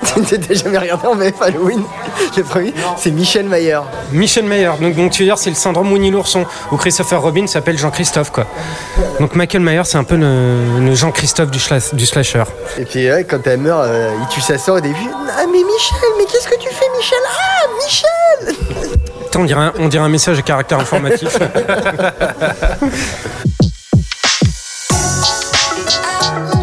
[0.02, 1.82] T'as jamais regardé en VF Halloween
[2.36, 3.80] Le premier, c'est Michel Mayer.
[4.12, 7.46] Michel Mayer, donc, donc tu veux dire c'est le syndrome Winnie l'ourson, où Christopher Robin
[7.46, 8.46] s'appelle Jean-Christophe quoi.
[9.18, 12.44] Donc Michael Mayer c'est un peu le, le Jean-Christophe du, slasher.
[12.78, 15.10] Et puis ouais, quand elle meurt, euh, il tue sa soeur au début.
[15.36, 17.18] Ah mais Michel, mais qu'est-ce que tu fais Michel?
[17.26, 18.54] Ah Michel
[19.36, 21.28] On dirait, un, on dirait un message à caractère informatif.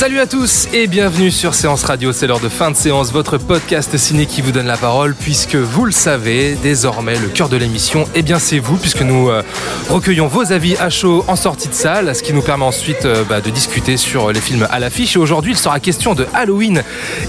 [0.00, 3.36] Salut à tous et bienvenue sur Séance Radio, c'est l'heure de fin de séance, votre
[3.36, 7.58] podcast ciné qui vous donne la parole puisque vous le savez, désormais le cœur de
[7.58, 9.42] l'émission, eh bien c'est vous puisque nous euh,
[9.90, 13.24] recueillons vos avis à chaud en sortie de salle, ce qui nous permet ensuite euh,
[13.28, 15.16] bah, de discuter sur les films à l'affiche.
[15.16, 16.82] Et aujourd'hui il sera question de Halloween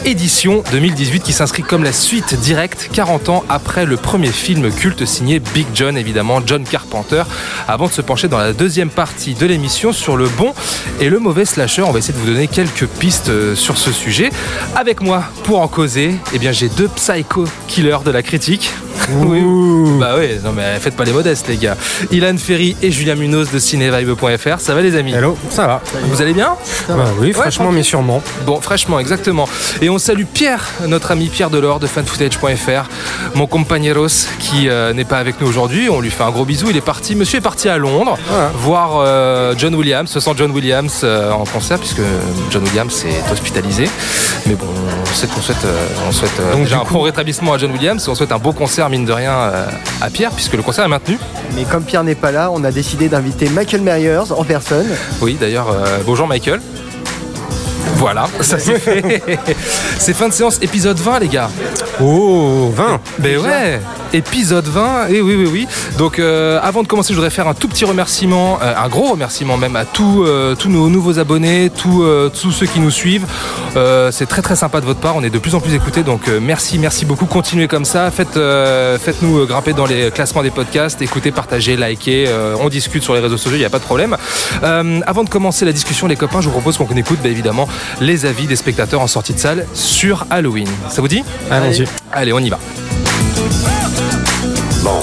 [0.06, 5.06] édition 2018 qui s'inscrit comme la suite directe 40 ans après le premier film culte
[5.06, 7.24] signé Big John évidemment, John Carpenter,
[7.68, 10.54] avant de se pencher dans la deuxième partie de l'émission sur le bon
[11.02, 13.92] et le mauvais slasher, on va essayer de vous donner quelques pistes euh, sur ce
[13.92, 14.30] sujet.
[14.76, 18.72] Avec moi, pour en causer, eh bien, j'ai deux psycho killers de la critique.
[19.26, 19.42] Oui,
[20.00, 21.76] bah oui, non mais faites pas les modestes les gars.
[22.12, 24.60] Ilan Ferry et Julien Munoz de cinévibe.fr.
[24.60, 25.14] Ça va les amis?
[25.14, 26.56] Hello, ça va Vous allez bien?
[26.88, 28.22] Bah Oui, franchement, mais sûrement.
[28.46, 29.48] Bon, fraîchement, exactement.
[29.82, 32.90] Et on salue Pierre, notre ami Pierre Delors de fanfootage.fr,
[33.36, 34.08] mon compañeros
[34.40, 35.90] qui euh, n'est pas avec nous aujourd'hui.
[35.90, 36.68] On lui fait un gros bisou.
[36.70, 37.16] Il est parti.
[37.16, 38.18] Monsieur est parti à Londres
[38.56, 42.02] voir euh, John Williams, ce sent John Williams euh, en concert puisque
[42.50, 43.90] John Williams est hospitalisé.
[44.48, 44.66] Mais bon,
[45.02, 45.66] on souhaite, on souhaite,
[46.08, 48.08] on souhaite Donc, déjà un coup- bon rétablissement à John Williams.
[48.08, 49.66] On souhaite un beau concert mine de rien euh,
[50.02, 51.18] à Pierre puisque le concert est maintenu.
[51.56, 54.88] Mais comme Pierre n'est pas là, on a décidé d'inviter Michael Myers en personne.
[55.22, 56.62] Oui, d'ailleurs, euh, bonjour Michael.
[57.96, 59.22] Voilà, ça c'est fait.
[59.98, 61.50] c'est fin de séance, épisode 20, les gars.
[62.02, 63.80] Oh, 20 Ben ouais,
[64.14, 65.68] épisode 20, et oui, oui, oui.
[65.98, 69.12] Donc euh, avant de commencer, je voudrais faire un tout petit remerciement, euh, un gros
[69.12, 72.04] remerciement même à tous, euh, tous nos nouveaux abonnés, tous,
[72.42, 73.26] tous ceux qui nous suivent.
[74.12, 76.28] C'est très très sympa de votre part, on est de plus en plus écoutés, donc
[76.42, 77.26] merci, merci beaucoup.
[77.26, 78.40] Continuez comme ça, faites,
[79.00, 82.28] faites-nous grimper dans les classements des podcasts, écoutez, partagez, likez,
[82.60, 84.18] on discute sur les réseaux sociaux, il n'y a pas de problème.
[84.62, 87.68] Avant de commencer la discussion, les copains, je vous propose qu'on écoute bah, évidemment
[88.00, 90.68] les avis des spectateurs en sortie de salle sur Halloween.
[90.90, 91.24] Ça vous dit?
[91.50, 91.86] Allons-y.
[92.12, 92.60] Allez, on y va.
[94.84, 95.02] Bon,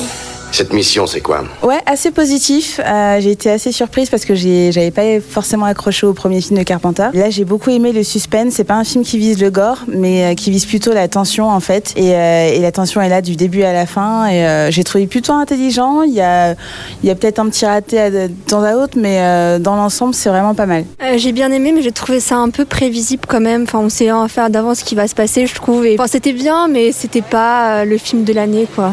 [0.58, 2.80] cette mission, c'est quoi Ouais, assez positif.
[2.84, 6.64] Euh, j'ai été assez surprise parce que j'avais pas forcément accroché au premier film de
[6.64, 7.08] Carpenter.
[7.14, 8.54] Là, j'ai beaucoup aimé le suspense.
[8.54, 11.48] C'est pas un film qui vise le gore, mais euh, qui vise plutôt la tension
[11.48, 11.92] en fait.
[11.96, 14.26] Et, euh, et la tension est là du début à la fin.
[14.26, 16.02] Et euh, j'ai trouvé plutôt intelligent.
[16.02, 16.56] Il y a,
[17.04, 19.76] il y a peut-être un petit raté à- de temps à autre, mais euh, dans
[19.76, 20.84] l'ensemble, c'est vraiment pas mal.
[21.04, 23.62] Euh, j'ai bien aimé, mais j'ai trouvé ça un peu prévisible quand même.
[23.62, 25.86] Enfin, on sait en faire d'avance ce qui va se passer, je trouve.
[25.86, 28.90] Et, enfin, c'était bien, mais c'était pas euh, le film de l'année, quoi.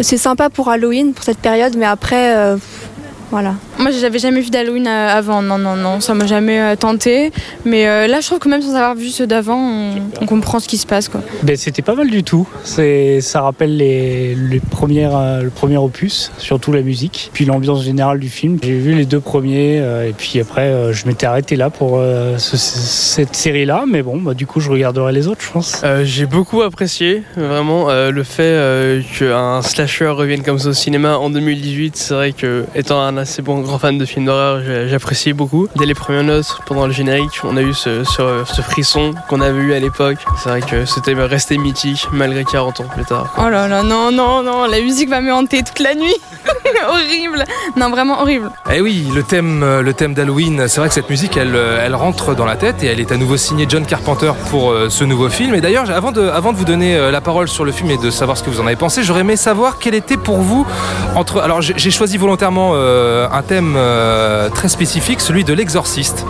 [0.00, 2.56] C'est sympa pour Halloween, pour cette période, mais après, euh,
[3.30, 3.54] voilà.
[3.78, 5.40] Moi, j'avais jamais vu d'Halloween euh, avant.
[5.42, 7.30] Non, non, non, ça m'a jamais euh, tenté.
[7.64, 9.90] Mais euh, là, je trouve que même sans avoir vu ceux d'avant, on,
[10.20, 11.20] on comprend ce qui se passe, quoi.
[11.42, 12.48] Ben, c'était pas mal du tout.
[12.64, 17.84] C'est, ça rappelle les, les premières, euh, le premier opus, surtout la musique, puis l'ambiance
[17.84, 18.58] générale du film.
[18.62, 21.98] J'ai vu les deux premiers, euh, et puis après, euh, je m'étais arrêté là pour
[21.98, 25.82] euh, ce- cette série-là, mais bon, bah, du coup, je regarderai les autres, je pense.
[25.84, 30.72] Euh, j'ai beaucoup apprécié vraiment euh, le fait euh, qu'un slasher revienne comme ça au
[30.72, 31.96] cinéma en 2018.
[31.96, 35.68] C'est vrai que étant un assez bon grand fan de films d'horreur, j'apprécie beaucoup.
[35.76, 39.40] Dès les premières notes, pendant le générique, on a eu ce, ce- ce frisson qu'on
[39.40, 40.18] avait eu à l'époque.
[40.42, 43.34] C'est vrai que c'était resté mythique malgré 40 ans plus tard.
[43.38, 46.14] Oh là là, non, non, non, la musique va me hanter toute la nuit.
[46.90, 47.44] horrible.
[47.76, 48.50] Non, vraiment horrible.
[48.72, 51.82] Eh oui, le thème, euh, le thème d'Halloween, c'est vrai que cette musique, elle, euh,
[51.84, 54.88] elle rentre dans la tête et elle est à nouveau signée John Carpenter pour euh,
[54.88, 55.54] ce nouveau film.
[55.54, 58.10] Et d'ailleurs, avant de, avant de vous donner la parole sur le film et de
[58.10, 60.66] savoir ce que vous en avez pensé, j'aurais aimé savoir quel était pour vous
[61.16, 61.40] entre.
[61.40, 66.24] Alors, j'ai choisi volontairement un thème euh, très spécifique, celui de l'exorciste,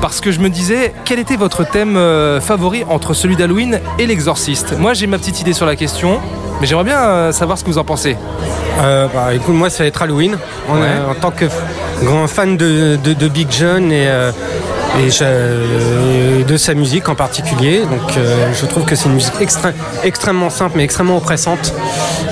[0.00, 4.06] parce que je me disais quel était votre thème euh, favori entre celui d'Halloween et
[4.06, 4.78] l'exorciste?
[4.78, 6.18] Moi, j'ai ma petite idée sur la question,
[6.60, 8.16] mais j'aimerais bien euh, savoir ce que vous en pensez.
[8.78, 10.38] Bah, écoute, moi, ça va être Halloween.
[10.68, 10.88] En, Ouais.
[11.10, 11.44] en tant que
[12.02, 14.06] grand fan de, de- de Big John et,
[14.98, 17.80] et je- de sa musique en particulier.
[17.80, 19.72] Donc euh, je trouve que c'est une musique extré-
[20.04, 21.72] extrêmement simple mais extrêmement oppressante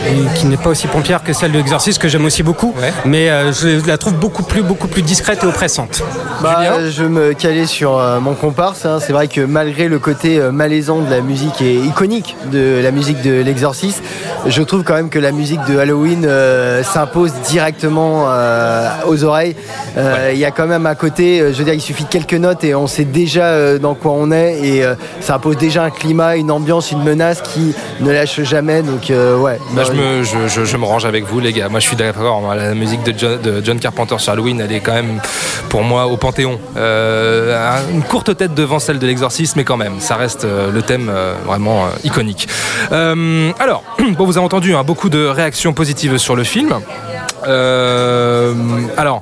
[0.06, 2.74] et qui n'est pas aussi pompière que celle de Exorcist que j'aime aussi beaucoup,
[3.04, 6.02] mais euh, je la trouve beaucoup plus beaucoup plus discrète et oppressante.
[6.42, 8.86] Bah, je me calais sur euh, mon comparse.
[8.86, 8.98] hein.
[9.04, 12.90] C'est vrai que malgré le côté euh, malaisant de la musique et iconique de la
[12.90, 14.02] musique de l'Exorciste,
[14.46, 19.54] je trouve quand même que la musique de Halloween euh, s'impose directement euh, aux oreilles.
[19.96, 22.08] Euh, Il y a quand même à côté, euh, je veux dire, il suffit de
[22.08, 25.56] quelques notes et on sait déjà euh, dans quoi on est et euh, ça impose
[25.56, 28.82] déjà un climat, une ambiance, une menace qui ne lâche jamais.
[28.82, 29.58] Donc euh, ouais.
[29.74, 31.68] Bah, je, me, je, je- je me range avec vous, les gars.
[31.68, 32.40] Moi, je suis d'accord.
[32.40, 35.20] Moi, La musique de John, de John Carpenter sur Halloween, elle est quand même,
[35.68, 36.58] pour moi, au panthéon.
[36.76, 40.82] Euh, un- une courte tête devant celle de l'exorcisme, mais quand même, ça reste le
[40.82, 41.10] thème
[41.46, 42.48] vraiment iconique.
[42.92, 43.82] Euh, alors,
[44.16, 46.74] bon, vous avez entendu hein, beaucoup de réactions positives sur le film.
[47.46, 48.54] Euh,
[48.96, 49.20] alors,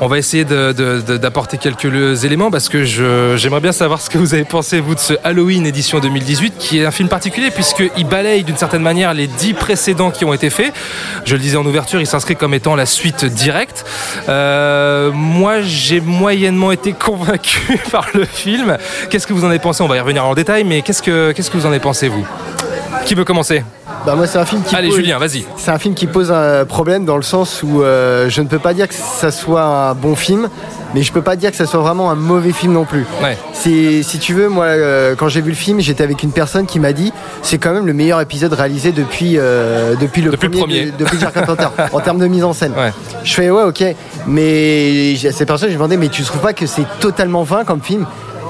[0.00, 4.44] on va essayer d'apporter quelques éléments parce que j'aimerais bien savoir ce que vous avez
[4.44, 8.56] pensé, vous, de ce Halloween édition 2018, qui est un film particulier puisqu'il balaye d'une
[8.56, 10.72] certaine manière les dix précédents qui ont été faits.
[11.24, 13.84] Je le disais en ouverture, il s'inscrit comme étant la suite directe.
[14.28, 18.76] Euh, moi, j'ai moyennement été convaincu par le film.
[19.10, 19.82] Qu'est-ce que vous en avez pensé?
[19.82, 22.08] On va y revenir en détail, mais qu'est-ce que, qu'est-ce que vous en avez pensé,
[22.08, 22.26] vous?
[23.04, 23.62] Qui veut commencer?
[24.06, 25.46] Bah moi c'est un film qui Allez, pose- Julien, vas-y.
[25.56, 28.58] C'est un film qui pose un problème dans le sens où euh, je ne peux
[28.58, 30.50] pas dire que ça soit un bon film,
[30.94, 33.06] mais je peux pas dire que ça soit vraiment un mauvais film non plus.
[33.22, 33.38] Ouais.
[33.54, 36.66] C'est si tu veux moi euh, quand j'ai vu le film, j'étais avec une personne
[36.66, 40.48] qui m'a dit c'est quand même le meilleur épisode réalisé depuis euh, depuis le Depuis
[40.48, 40.90] le premier, premier.
[40.90, 42.72] de- depuis Jack Carpenter en termes de mise en scène.
[43.24, 43.82] Je fais ouais OK,
[44.26, 47.64] mais j'ai- cette personne je lui demandais mais tu trouves pas que c'est totalement vain
[47.64, 48.04] comme film?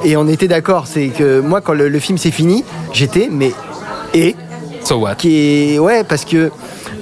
[0.04, 3.52] Et on était d'accord, c'est que moi quand le, le film s'est fini, j'étais mais
[4.14, 4.34] et?
[4.84, 5.14] So what?
[5.16, 6.50] Qui est ouais parce que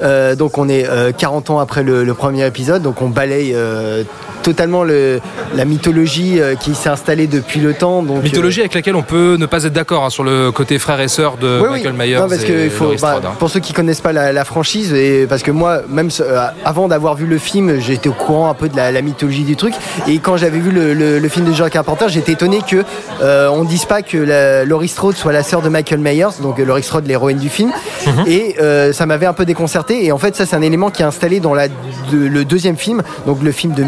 [0.02, 4.04] euh, donc on est euh, 40 ans après le, premier épisode donc on balaye euh,
[4.42, 5.20] totalement le,
[5.54, 9.36] la mythologie euh, qui s'est installée depuis le temps donc Mythologie avec laquelle on peut
[9.38, 11.82] ne pas être d'accord hein, sur le côté frère et sœur de Oui, oui.
[11.82, 12.16] Michael Myers.
[12.18, 13.28] Non, parce que faut, bah, hein.
[13.38, 16.88] pour ceux qui connaissent pas la, la franchise, et parce que moi, même euh, avant
[16.88, 19.74] d'avoir vu le film, j'étais au courant un peu de la, la mythologie du truc.
[20.08, 22.84] Et quand j'avais vu le, le- le film de John Carpenter, j'étais étonné que
[23.22, 26.58] euh, on dise pas que la, Laurie Strode soit la sœur de Michael Myers, donc
[26.58, 27.70] euh, Laurie Strode, l'héroïne du film.
[28.06, 28.24] Mhm.
[28.26, 30.04] Et euh, ça m'avait un peu déconcerté.
[30.04, 31.72] Et en fait, ça, c'est un élément qui est installé dans la, de-
[32.12, 33.82] le deuxième film, donc le film de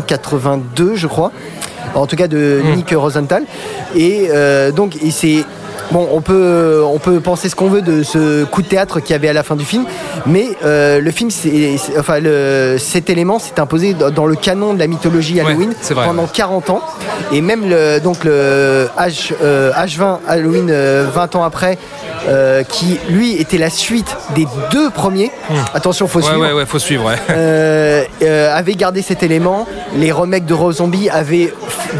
[0.00, 1.32] 1982, je crois.
[1.94, 2.74] En tout cas, de Mhm.
[2.76, 3.44] Nick Rosenthal.
[3.94, 5.44] Et euh, donc, et c'est
[5.92, 9.10] Bon, on peut, on peut penser ce qu'on veut de ce coup de théâtre qu'il
[9.12, 9.84] y avait à la fin du film,
[10.26, 14.78] mais euh, le film, c'est, enfin, le- cet élément s'est imposé dans le canon de
[14.78, 16.28] la mythologie Halloween vrai, pendant ouais.
[16.32, 16.80] 40 ans,
[17.32, 21.78] et même le, donc le H, euh, H20 Halloween euh, 20 ans après,
[22.28, 25.30] euh, qui lui était la suite des deux premiers.
[25.74, 26.22] Attention, faut Hmm.
[26.22, 26.40] Ouais, suivre.
[26.46, 27.12] ouais, ouais, faut suivre.
[27.30, 29.66] Euh, euh, avait gardé cet élément.
[29.96, 31.52] Les remakes de Rob Zombie avaient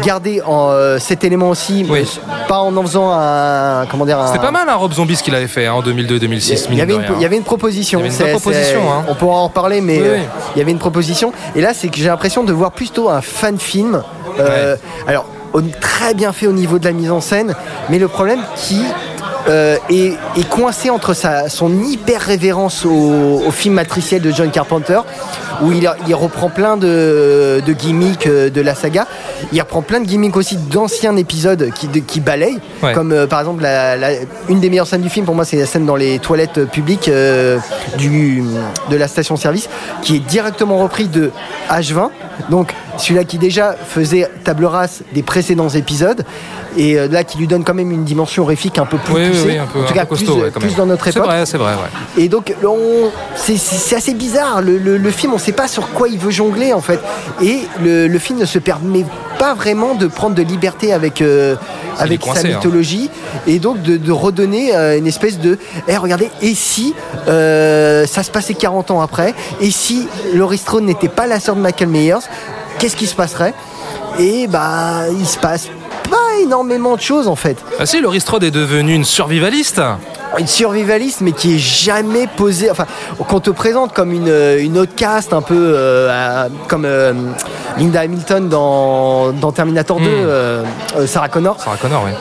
[0.03, 2.03] gardé en, euh, cet élément aussi, mais
[2.47, 3.74] pas en en faisant un.
[3.89, 5.81] Comment dire un- C'était pas mal, hein, Rob Zombie, ce qu'il avait fait hein, en
[5.81, 6.67] 2002-2006.
[6.71, 7.15] il y, avait une, de rien.
[7.17, 7.99] il y avait une proposition.
[7.99, 9.05] Avait une hein.
[9.07, 10.23] On pourra en reparler, mais Oui, euh, oui.
[10.55, 11.33] il y avait une proposition.
[11.55, 14.01] Et là, c'est que j'ai l'impression de voir plutôt un fan film.
[14.39, 14.75] Euh,
[15.07, 15.25] Alors,
[15.81, 17.55] très bien fait au niveau de la mise en scène,
[17.89, 18.81] mais le problème qui
[19.47, 24.49] euh, est, est coincé entre sa, son hyper révérence au, au film matriciel de John
[24.51, 24.99] Carpenter,
[25.63, 29.07] où il, reprend plein de, de gimmicks euh, de la saga.
[29.51, 32.93] Il reprend plein de gimmicks aussi d'anciens épisodes qui, de- qui balayent, Ouais.
[32.93, 34.11] comme euh, par exemple la- la-
[34.49, 36.65] une des meilleures scènes du film pour moi, c'est la scène dans les toilettes euh,
[36.65, 37.57] publiques euh,
[37.97, 38.43] du,
[38.89, 39.69] de la station-service,
[40.01, 41.31] qui est directement repris de
[41.69, 42.09] H20.
[42.49, 46.23] Donc celui-là qui déjà faisait table rase des précédents épisodes,
[46.77, 49.43] et là qui lui donne quand même une dimension horrifique un peu plus Oui, poussée,
[49.47, 51.25] oui, un peu, en tout cas costaud, plus, ouais, dans notre C'est époque.
[51.25, 52.23] vrai, c'est vrai, ouais.
[52.23, 54.61] Et donc, on- c'est- c'est c'est assez bizarre.
[54.61, 56.99] Le, le- le film, on sait pas sur quoi il veut jongler, en fait.
[57.41, 59.05] Et le, le film ne se permet
[59.37, 61.55] pas vraiment de prendre de liberté avec, euh,
[61.99, 62.51] avec coincé, sa hein.
[62.55, 63.09] mythologie.
[63.45, 65.59] Et donc, de, de redonner euh, une espèce de.
[65.87, 66.95] Eh, regardez, et si
[67.27, 71.55] euh, ça se passait 40 ans après Et si Laurie Strode n'était pas la sœur
[71.55, 72.25] de Michael Myers
[72.79, 73.53] Qu'est-ce qui se passerait?
[74.19, 75.84] Et bah, il se passe pas
[76.43, 79.81] énormément de choses, en fait Ah si, Laurie Strode est devenue une survivaliste.
[80.37, 82.85] une survivaliste mais qui est jamais posée enfin
[83.29, 87.13] qu'on te présente comme une, euh, une autre caste un peu euh, comme euh,
[87.77, 90.63] Linda Hamilton dans, dans Terminator 2 euh,
[90.97, 92.11] euh, Sarah Connor Sarah Connor, oui.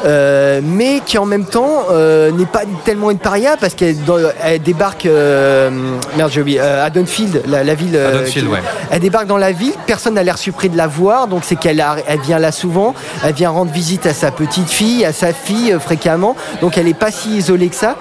[0.62, 1.86] mais qui en même temps
[2.36, 3.96] n'est pas tellement une paria parce qu'elle
[4.42, 5.06] elle débarque
[6.16, 8.62] merde j'ai oublié à Dunfield la, la ville Dunfield, qui- ouais.
[8.90, 11.84] elle débarque dans la ville personne n'a l'air surpris de la voir donc c'est qu'elle
[12.06, 12.94] elle vient là souvent
[13.24, 16.88] elle vient rendre visite à sa petite fille à sa fille euh, fréquemment donc elle
[16.88, 17.96] est pas si isolée que ça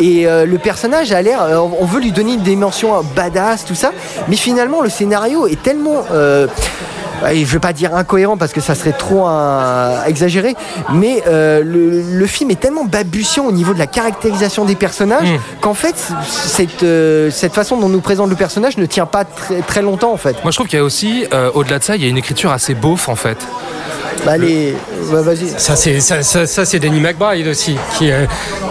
[0.00, 3.74] et euh, le personnage a l'air euh, on veut lui donner une dimension badass tout
[3.76, 3.92] ça
[4.28, 6.04] mais finalement le scénario est tellement
[7.34, 10.54] je veux pas dire incohérent parce que ça serait trop un- exagéré,
[10.94, 15.26] mais euh, le, le film est tellement balbutiant au niveau de la caractérisation des personnages
[15.60, 15.96] qu'en fait,
[16.30, 20.12] cette, euh, cette façon dont nous présente le personnage ne tient pas très, très longtemps
[20.12, 20.36] en fait.
[20.44, 22.18] Moi, je trouve qu'il y a aussi, euh, au-delà de ça, il y a une
[22.18, 23.38] écriture assez beauf en fait.
[24.24, 24.74] Bah, les...
[25.10, 25.48] bah, vas-y.
[25.58, 28.24] Ça, c'est ça, ça- ça, c'est Danny McBride aussi, qui, euh,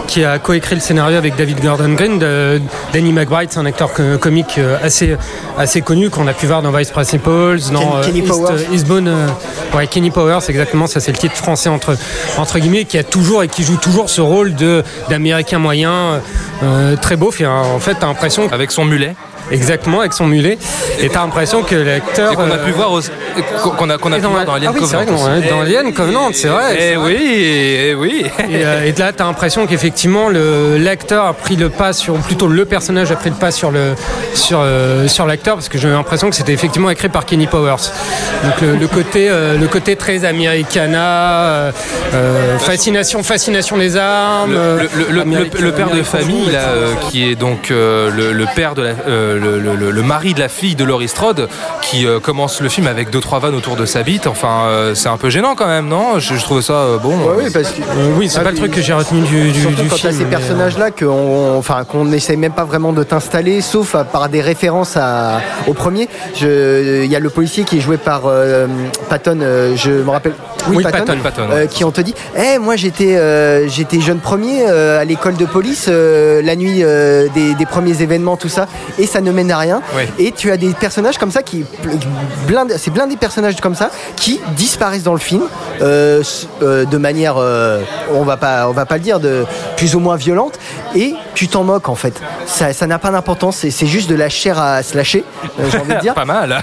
[0.06, 2.18] qui a coécrit le scénario avec David Gordon Green.
[2.18, 2.60] De-
[2.92, 5.16] Danny McBride, c'est un acteur co- comique euh, assez,
[5.56, 8.56] assez connu qu'on a pu voir dans Vice Principals, dans Ken- euh, Kenny East- Powers.
[8.72, 9.08] Eastbourne.
[9.08, 9.26] euh,
[9.76, 11.96] ouais, Kenny Powers, exactement, ça c'est le titre français entre,
[12.36, 16.20] entre guillemets, qui a toujours et qui joue toujours ce rôle de d'américain moyen,
[16.62, 17.32] euh, très beau.
[17.40, 18.48] Euh, en fait, t'as l'impression.
[18.52, 19.14] Avec son mulet.
[19.50, 20.58] Exactement, avec son mulet.
[21.00, 22.32] Et t'as l'impression que l'acteur.
[22.32, 23.10] Et qu'on a euh, pu voir aussi-
[23.78, 25.16] qu'on a, qu'on a et pu voir dans Alien ah oui, c'est Covenant.
[25.16, 26.76] vrai, dans, dans Alien Covenant, c'est vrai.
[26.80, 28.24] Eh oui, eh oui.
[28.50, 32.48] Et, euh, et là, tu as l'impression qu'effectivement, l'acteur a pris le pas sur, plutôt
[32.48, 33.94] le personnage a pris le pas sur le
[34.34, 37.76] sur euh, sur l'acteur, parce que j'ai l'impression que c'était effectivement écrit par Kenny Powers.
[38.44, 40.98] Donc le, le côté euh, le côté très americana,
[41.44, 41.72] euh,
[42.14, 44.52] euh, fascination fascination des armes.
[44.52, 48.90] Le, euh, père de famille, là, euh, qui est donc euh, le, père de la,
[49.08, 51.48] euh, le, le- le mari de la fille de Laurie Strode,
[51.82, 54.26] qui euh, commence le film avec deux trois vannes autour de sa bite.
[54.26, 56.18] Enfin, euh, c'est un peu gênant quand même, non?
[56.18, 57.16] Je, je trouve ça euh, bon.
[57.16, 59.50] Ouais, oui, parce que, Euh, oui, c'est Ah, pas le truc que j'ai retenu du,
[59.52, 60.12] du, Surtout du quand film.
[60.12, 64.04] t'as ces euh, personnages-là qu'on enfin, qu'on n'essaye même pas vraiment de t'installer, sauf à-
[64.04, 66.08] par des références à- au premier.
[66.40, 68.66] Il y a le policier qui est joué par euh,
[69.08, 70.34] Patton, euh, je me rappelle.
[70.68, 71.68] Oui, Patton, Patton, euh, ouais.
[71.68, 75.46] qui on te dit, Eh, moi j'étais euh, j'étais jeune premier euh, à l'école de
[75.46, 76.82] police la nuit
[77.34, 78.66] des, des premiers événements, tout ça,
[78.98, 79.82] et ça ne mène à rien.
[79.96, 80.08] Ouais.
[80.18, 81.64] Et tu as des personnages comme ça qui
[82.76, 85.42] c'est blindé de personnages comme ça qui disparaissent dans le film
[85.80, 89.44] de manière, on va pas, on va pas le dire, de
[89.76, 90.58] plus ou moins violente.
[90.94, 92.20] Et tu t'en moques en fait.
[92.46, 93.56] Ça, ça n'a pas d'importance.
[93.56, 95.24] C'est, juste de la chair à se lâcher,
[95.70, 96.14] j'ai envie de dire.
[96.14, 96.62] Pas mal.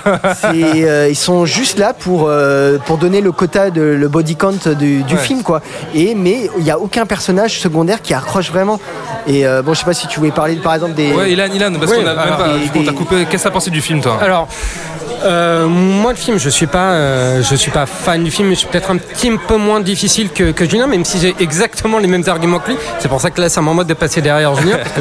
[0.85, 4.53] Euh, ils sont juste là pour euh, pour donner le quota de le body count
[4.77, 5.19] du, du Ouais.
[5.19, 5.61] film quoi.
[5.93, 8.79] Et mais il y a aucun personnage secondaire qui accroche vraiment.
[9.27, 11.11] Et euh, bon, je sais pas si tu voulais parler par exemple des.
[11.13, 13.25] Ouais, Ilan, Ilan, parce Oui, qu'on a même pas, des- coupé.
[13.29, 14.17] Qu'est-ce que t'as pensé du film, toi?
[14.21, 14.47] Alors,
[15.23, 18.49] euh, moi le film, je suis pas, euh, je suis pas fan du film.
[18.49, 21.99] Je suis peut-être un petit peu moins difficile que, que Julien, même si j'ai exactement
[21.99, 22.77] les mêmes arguments que lui.
[22.99, 24.77] C'est pour ça que là, ça m'emmode de passer derrière Julien.
[24.77, 24.91] parce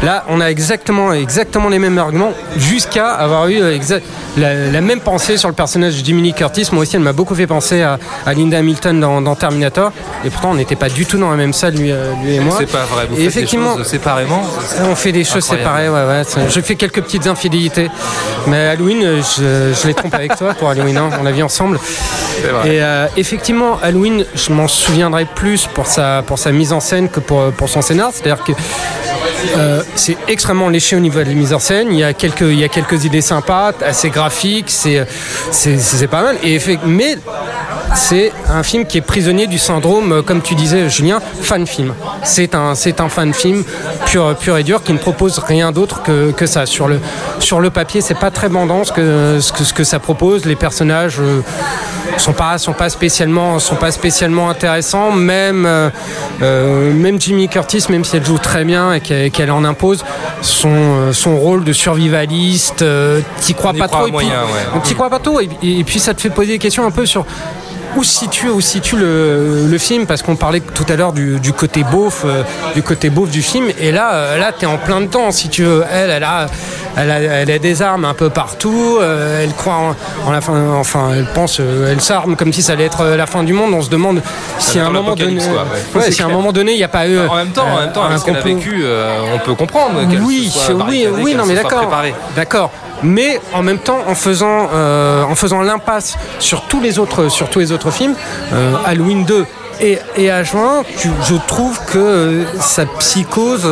[0.00, 3.78] que là, on a exactement, exactement les mêmes arguments, jusqu'à avoir eu euh,
[4.36, 6.68] la, la même pensée sur le personnage de Jiminy Curtis.
[6.72, 9.92] Moi aussi, elle m'a beaucoup fait penser à, à Linda Hamilton dans, dans Terminator.
[10.24, 12.40] Et pourtant, on n'était pas du tout dans la même salle, lui, euh, lui et
[12.40, 12.56] moi.
[12.58, 13.06] C'est pas vrai.
[13.10, 14.42] Vous Et faites des choses séparément.
[14.84, 16.22] on fait des choses séparées, ouais, ouais.
[16.48, 17.90] Je fais quelques petites infidélités.
[18.46, 21.42] Mais Halloween, euh, je, je les trompe avec toi pour Halloween, hein, on l'a vu
[21.42, 21.78] ensemble.
[21.78, 22.68] Vrai.
[22.68, 27.08] Et euh, effectivement, Halloween, je m'en souviendrai plus pour sa, pour sa mise en scène
[27.08, 28.10] que pour, pour son scénar.
[28.12, 28.52] C'est-à-dire que
[29.56, 31.88] euh, c'est extrêmement léché au niveau de la mise en scène.
[31.90, 35.06] Il y a quelques, il y a quelques idées sympas, assez graphiques, c'est,
[35.50, 36.36] c'est, pas mal.
[36.42, 37.16] Et mais
[37.94, 41.94] c'est un film qui est prisonnier du syndrome, euh, comme tu disais, Julien, fan film.
[42.22, 43.64] C'est un, c'est un fan film
[44.06, 46.66] pur, pur et dur qui ne propose rien d'autre que, que ça.
[46.66, 47.00] Sur le,
[47.38, 50.44] sur le papier, c'est pas très bandant ce que, ce que, ce que ça propose.
[50.44, 51.40] Les personnages euh,
[52.18, 55.10] sont pas, sont pas spécialement, sont pas spécialement intéressants.
[55.12, 55.90] Même, euh,
[56.42, 60.04] euh, même Jimmy Curtis, même si elle joue très bien et qu'elle, en impose,
[60.42, 64.06] son, son rôle de survivaliste, euh, t'y crois pas trop.
[64.08, 65.40] et puis- crois pas trop.
[65.40, 67.24] Et puis ça te fait poser des questions un peu sur
[67.96, 70.06] où se situe, où se situe le, le film?
[70.06, 72.42] Parce qu'on parlait tout à l'heure du, du côté beauf, euh,
[72.74, 73.66] du côté beauf du film.
[73.80, 75.84] Et là, euh, là, t'es en plein dedans si tu veux.
[75.90, 76.46] Elle, elle a,
[76.96, 78.98] elle a, elle a des armes un peu partout.
[79.00, 82.72] euh, elle croit en, en la fin, enfin, elle pense, elle s'arme comme si ça
[82.74, 83.72] allait être la fin du monde.
[83.74, 84.22] On se demande
[84.58, 85.64] si à un moment donné, quoi,
[85.94, 86.00] ouais.
[86.00, 87.18] ouais, si à un moment donné, il n'y a pas eu.
[87.18, 89.54] En même temps, en même temps, avec un ce qu'elle a vécu, euh, on peut
[89.54, 91.90] comprendre qu'elle Oui, soit oui, oui, non, mais d'accord,
[92.36, 92.70] d'accord.
[93.02, 97.58] Mais en même temps, en faisant, euh, faisant l'impasse sur tous les autres, sur tous
[97.60, 98.14] les autres films,
[98.52, 99.46] euh, Halloween 2
[99.80, 103.66] et, et H20, tu- je trouve que euh, sa psychose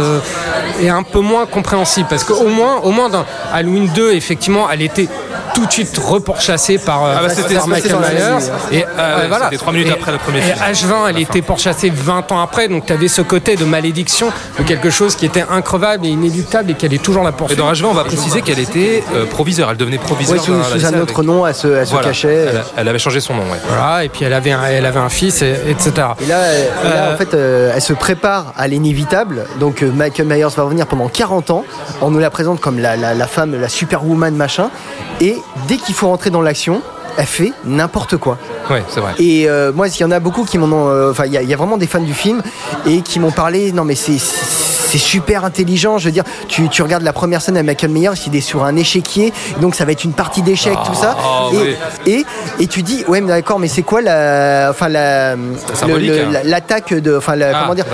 [0.80, 2.06] est un peu moins compréhensible.
[2.08, 5.08] Parce qu'au moins, au moins dans Halloween 2, effectivement, elle était
[5.56, 8.50] tout de suite reporchassée par, euh, Ah bah, c'était- par c'était Michael Myers.
[8.72, 9.44] Et euh, ouais, voilà.
[9.46, 10.56] c'était trois minutes Et- après le premier et film.
[10.70, 14.62] H20, elle était pourchassée 20 ans après, donc tu avais ce côté de malédiction, de
[14.64, 17.58] quelque chose qui était increvable et inéluctable et qu'elle est toujours la Et poursuite.
[17.58, 19.70] dans H20, on va préciser qu'elle était euh, proviseure.
[19.70, 20.34] Elle devenait proviseure.
[20.36, 22.08] Ouais, sous, un avec- autre nom, elle se, elle se Voilà.
[22.08, 22.48] cachait.
[22.76, 23.58] Elle, avait changé son nom, ouais.
[23.66, 25.90] Voilà, et puis elle avait un, elle avait un fils, et- etc.
[26.20, 29.46] Et là, euh, et là, Euh, en fait, euh, elle se prépare à l'inévitable.
[29.58, 31.64] Donc, euh, Michael Myers va revenir pendant 40 ans.
[32.02, 34.68] On nous la présente comme la, la- la femme, la superwoman, machin.
[35.20, 36.82] Et dès qu'il faut rentrer dans l'action,
[37.18, 38.36] elle fait n'importe quoi.
[38.70, 39.12] Ouais, c'est vrai.
[39.18, 40.88] Et euh, moi, il y en a beaucoup qui m'en ont.
[40.88, 42.42] euh, Enfin, il y, a- il y a vraiment des fans du film
[42.86, 43.72] et qui m'ont parlé.
[43.72, 44.18] Non, mais c'est
[44.98, 45.98] super intelligent.
[45.98, 48.64] Je veux dire, tu, tu regardes la première scène avec Michael Myers, il est sur
[48.64, 51.16] un échiquier, donc ça va être une partie d'échecs, tout ça.
[51.18, 51.76] Ah, et, oui.
[52.06, 52.24] et,
[52.62, 55.36] et tu dis, ouais, mais d'accord, mais c'est quoi la, enfin la, hein.
[56.32, 57.84] la- l'attaque de, enfin Ah, comment dire,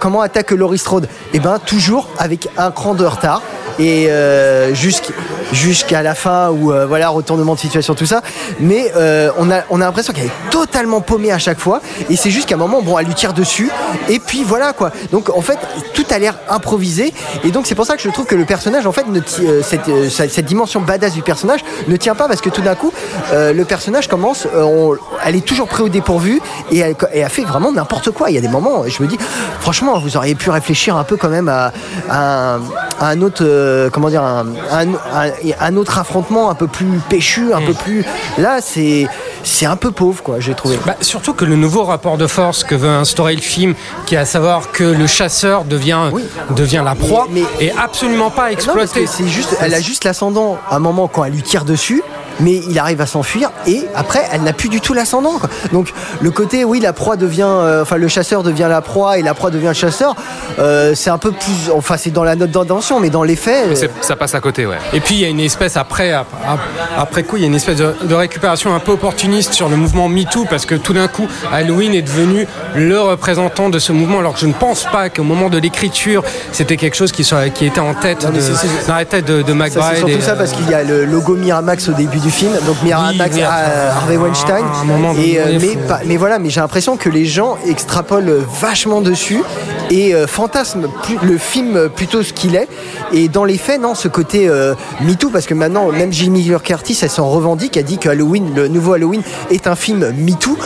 [0.00, 1.08] comment attaque Laurie Strode?
[1.32, 3.40] Eh ben toujours avec un cran de retard
[3.78, 5.12] et euh, jusqu'-
[5.52, 8.22] jusqu'à la fin où euh, voilà retournement de situation tout ça.
[8.60, 11.80] Mais euh, on a on a l'impression qu'elle est totalement paumée à chaque fois.
[12.08, 13.70] Et c'est juste qu'à un moment bon elle lui tire dessus.
[14.08, 14.90] Et puis voilà quoi.
[15.12, 15.58] Donc en fait
[15.94, 17.12] tout a l'air improvisé.
[17.44, 19.62] Et donc c'est pour ça que je trouve que le personnage en fait ne euh,
[19.62, 22.92] cette, euh, cette, dimension badass du personnage ne tient pas parce que tout d'un coup
[23.32, 26.40] euh, le personnage commence on- elle est toujours pris au dépourvu
[26.72, 28.30] et elle, et fait vraiment n'importe quoi.
[28.30, 29.18] Il y a des moments je me dis
[29.60, 31.72] franchement vous auriez pu réfléchir un peu quand même à,
[32.08, 32.58] à
[33.00, 37.52] un autre euh, comment dire un, un- un- un autre affrontement un peu plus péchu
[37.54, 38.04] un peu plus
[38.38, 39.06] là c'est
[39.42, 40.78] c'est un peu pauvre quoi j'ai trouvé.
[40.84, 43.74] Bah, surtout que le nouveau rapport de force que veut instaurer le film,
[44.04, 46.10] qui est à savoir que le chasseur devient,
[46.54, 47.26] devient la proie,
[47.58, 49.06] est absolument pas exploité.
[49.06, 50.58] c'est juste, elle a juste l'ascendant.
[50.70, 52.02] À un moment quand elle lui tire dessus,
[52.40, 55.38] mais il arrive à s'enfuir et après elle n'a plus du tout l'ascendant.
[55.38, 55.48] quoi.
[55.72, 59.22] Donc le côté oui la proie devient, euh, enfin le chasseur devient la proie et
[59.22, 60.14] la proie devient le chasseur,
[60.58, 63.82] euh, c'est un peu plus, enfin c'est dans la note d'intention, mais dans les faits.
[63.84, 64.76] euh, Ça passe à côté, ouais.
[64.92, 66.58] Et puis il y a une espèce après, ap- ap-
[66.98, 69.76] après coup, il y a une espèce de, de récupération un peu opportuniste sur le
[69.76, 74.18] mouvement MeToo parce que tout d'un coup, Halloween est devenu le représentant de ce mouvement,
[74.20, 77.48] alors que je ne pense pas qu'au moment de l'écriture, c'était quelque chose qui, soit,
[77.50, 79.82] qui était en tête, Non, de, dans la tête de, McBride.
[79.92, 82.29] c'est surtout et, ça euh, parce qu'il y a le logo Miramax au début du
[82.30, 84.64] film, donc Miramax Oui, oui, à à- Harvey Weinstein.
[84.80, 88.44] un moment et, euh, mais, pas- mais voilà, mais j'ai l'impression que les gens extrapolent
[88.60, 89.42] vachement dessus
[89.90, 92.68] et euh, fantasment plus- le film plutôt ce qu'il est.
[93.12, 96.54] Et dans les faits, non, ce côté euh, MeToo, parce que maintenant, même Jimmy Lee
[96.62, 100.56] Curtis, elle s'en revendique, elle dit que Halloween, le nouveau Halloween, est un film MeToo.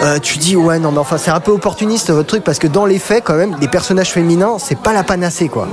[0.00, 2.68] Euh, tu dis, ouais, non, mais enfin, c'est un peu opportuniste votre truc, parce que
[2.68, 5.66] dans les faits, quand même, les personnages féminins, c'est pas la panacée, quoi.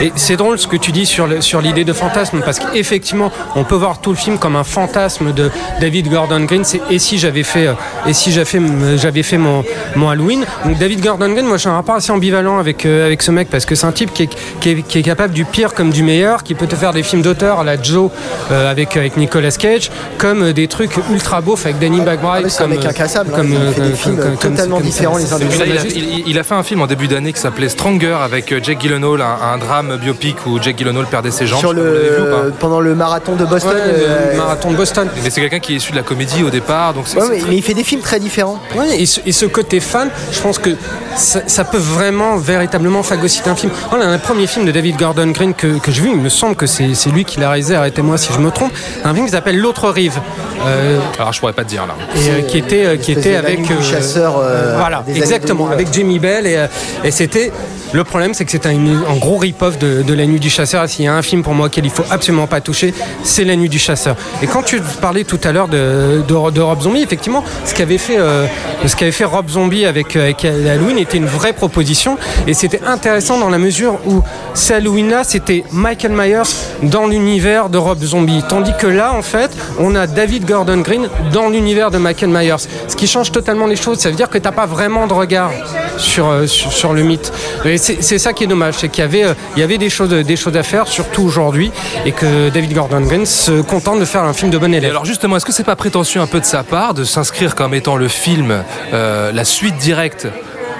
[0.00, 3.30] Et c'est drôle ce que tu dis sur, le- sur l'idée de fantasme, parce qu'effectivement,
[3.54, 6.64] on peut voir tout le film comme un fantasme de David Gordon Green.
[6.64, 7.72] C'est et si j'avais fait, euh,
[8.06, 8.60] et si j'avais fait,
[8.96, 9.64] j'avais fait mon,
[9.96, 10.44] mon Halloween.
[10.64, 13.48] Donc David Gordon Green, moi j'ai un rapport assez ambivalent avec, euh, avec ce mec,
[13.50, 14.30] parce que c'est un type qui est,
[14.60, 17.02] qui, est, qui est capable du pire comme du meilleur, qui peut te faire des
[17.02, 18.10] films d'auteur à la Joe
[18.50, 22.48] euh, avec, avec Nicolas Cage, comme euh, des trucs ultra beaufs avec Danny McBride.
[22.48, 23.36] c'est un comme, mec euh, incassable, hein.
[23.36, 25.46] comme, Il euh, fait des comme- films comme- comme- totalement comme- différents les uns des
[25.46, 25.86] autres.
[25.94, 28.80] il- il a fait un film en début d'année qui s'appelait Stronger avec euh, Jake
[28.80, 31.60] Gyllenhaal, un, un drame biopic où Jake Gyllenhaal perdait ses jambes.
[31.60, 33.72] Sur l'avez vu le, pendant le marathon de Boston.
[33.72, 35.08] Ouais, le euh, marathon de Boston.
[35.22, 37.32] Mais c'est quelqu'un qui est issu de la comédie au départ, donc c'est Ouais, c'est
[37.32, 38.58] mais, très- mais il fait des films très différents.
[38.76, 40.70] Ouais, et, ce, et ce côté fan, je pense que
[41.16, 43.72] ça, ça peut vraiment, véritablement phagocyter un film.
[43.90, 46.56] Voilà, un premier film de David Gordon Green que, que j'ai vu, il me semble
[46.56, 48.72] que c'est c'est lui qui l'a réalisé, arrêtez-moi si je me trompe,
[49.04, 50.18] un film qui s'appelle L'autre rive.
[50.66, 51.94] Euh, Alors je pourrais pas te dire là.
[52.16, 53.58] et, euh, qui était, euh, qui était de la avec.
[53.60, 56.46] nuit du chasseur, euh, voilà, des exactement, 2000, avec Jamie Bell.
[56.46, 56.66] Et, euh,
[57.04, 57.52] et c'était.
[57.94, 58.72] Le problème, c'est que c'était un,
[59.10, 60.88] un gros rip-off de, de La Nuit du Chasseur.
[60.88, 63.68] S'il y a un film pour moi qu'il faut absolument pas toucher, c'est La Nuit
[63.68, 64.16] du Chasseur.
[64.40, 68.46] Et quand tu parlais tout à l'heure de, Rob Zombie, effectivement, ce qu'avait fait, euh,
[68.86, 72.16] fait Rob Zombie avec, euh, avec Halloween était une vraie proposition.
[72.46, 74.22] Et c'était intéressant dans la mesure où
[74.54, 76.42] ce Halloween-là, c'était Michael Myers
[76.82, 78.42] dans l'univers de Rob Zombie.
[78.48, 82.68] Tandis que là, en fait, on a David Gordon Green dans l'univers de Michael Myers.
[82.88, 83.98] Ce qui change totalement les choses.
[83.98, 85.50] Ça veut dire que tu n'as pas vraiment de regard
[85.98, 87.32] sur, euh, sur, le mythe.
[87.64, 88.74] Et c'est ça qui est dommage.
[88.78, 89.24] C'est qu'il y avait,
[89.56, 91.70] y avait des, choses, des choses à faire, surtout aujourd'hui,
[92.04, 94.90] et que David Gordon Green se contente de faire un film de bon Et élève.
[94.90, 97.74] alors justement, est-ce que c'est pas prétentieux un peu de sa part de s'inscrire comme
[97.74, 100.28] étant le film, euh, la suite directe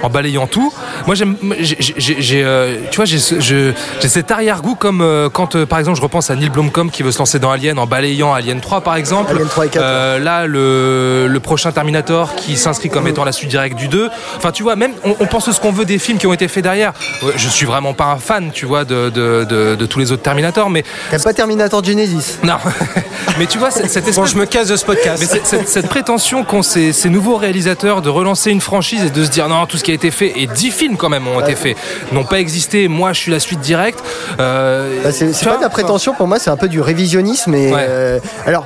[0.03, 0.71] en balayant tout.
[1.07, 5.97] Moi, j'aime, j'ai, euh, tu vois, j'ai, cet arrière-goût comme euh, quand, euh, par exemple,
[5.97, 8.81] je repense à Neil Blomkamp qui veut se lancer dans Alien en balayant Alien 3,
[8.81, 9.31] par exemple.
[9.31, 13.31] Alien 3 et 4, Euh, là, le, le prochain Terminator qui s'inscrit comme étant la
[13.31, 14.09] suite directe du 2.
[14.37, 16.47] Enfin, tu vois, même on, on pense ce qu'on veut des films qui ont été
[16.47, 16.93] faits derrière.
[17.35, 20.21] Je suis vraiment pas un fan, tu vois, de, de, de, de tous les autres
[20.23, 22.37] Terminators, mais T'aimes pas Terminator Genesis?
[22.43, 22.57] Non.
[23.39, 25.17] mais tu vois, cette espèce Bon, je me casse de ce podcast.
[25.19, 29.23] mais cette, cette prétention qu'ont ces, ces nouveaux réalisateurs de relancer une franchise et de
[29.23, 31.39] se dire non, tout ce qui a été fait, et dix films quand même ont
[31.39, 31.77] été faits,
[32.11, 33.99] n'ont pas existé, moi je suis la suite directe.
[34.39, 37.53] Euh, Bah, c'est pas de la prétention pour moi, c'est un peu du révisionnisme.
[37.55, 37.85] Et, Ouais.
[37.87, 38.65] euh, alors,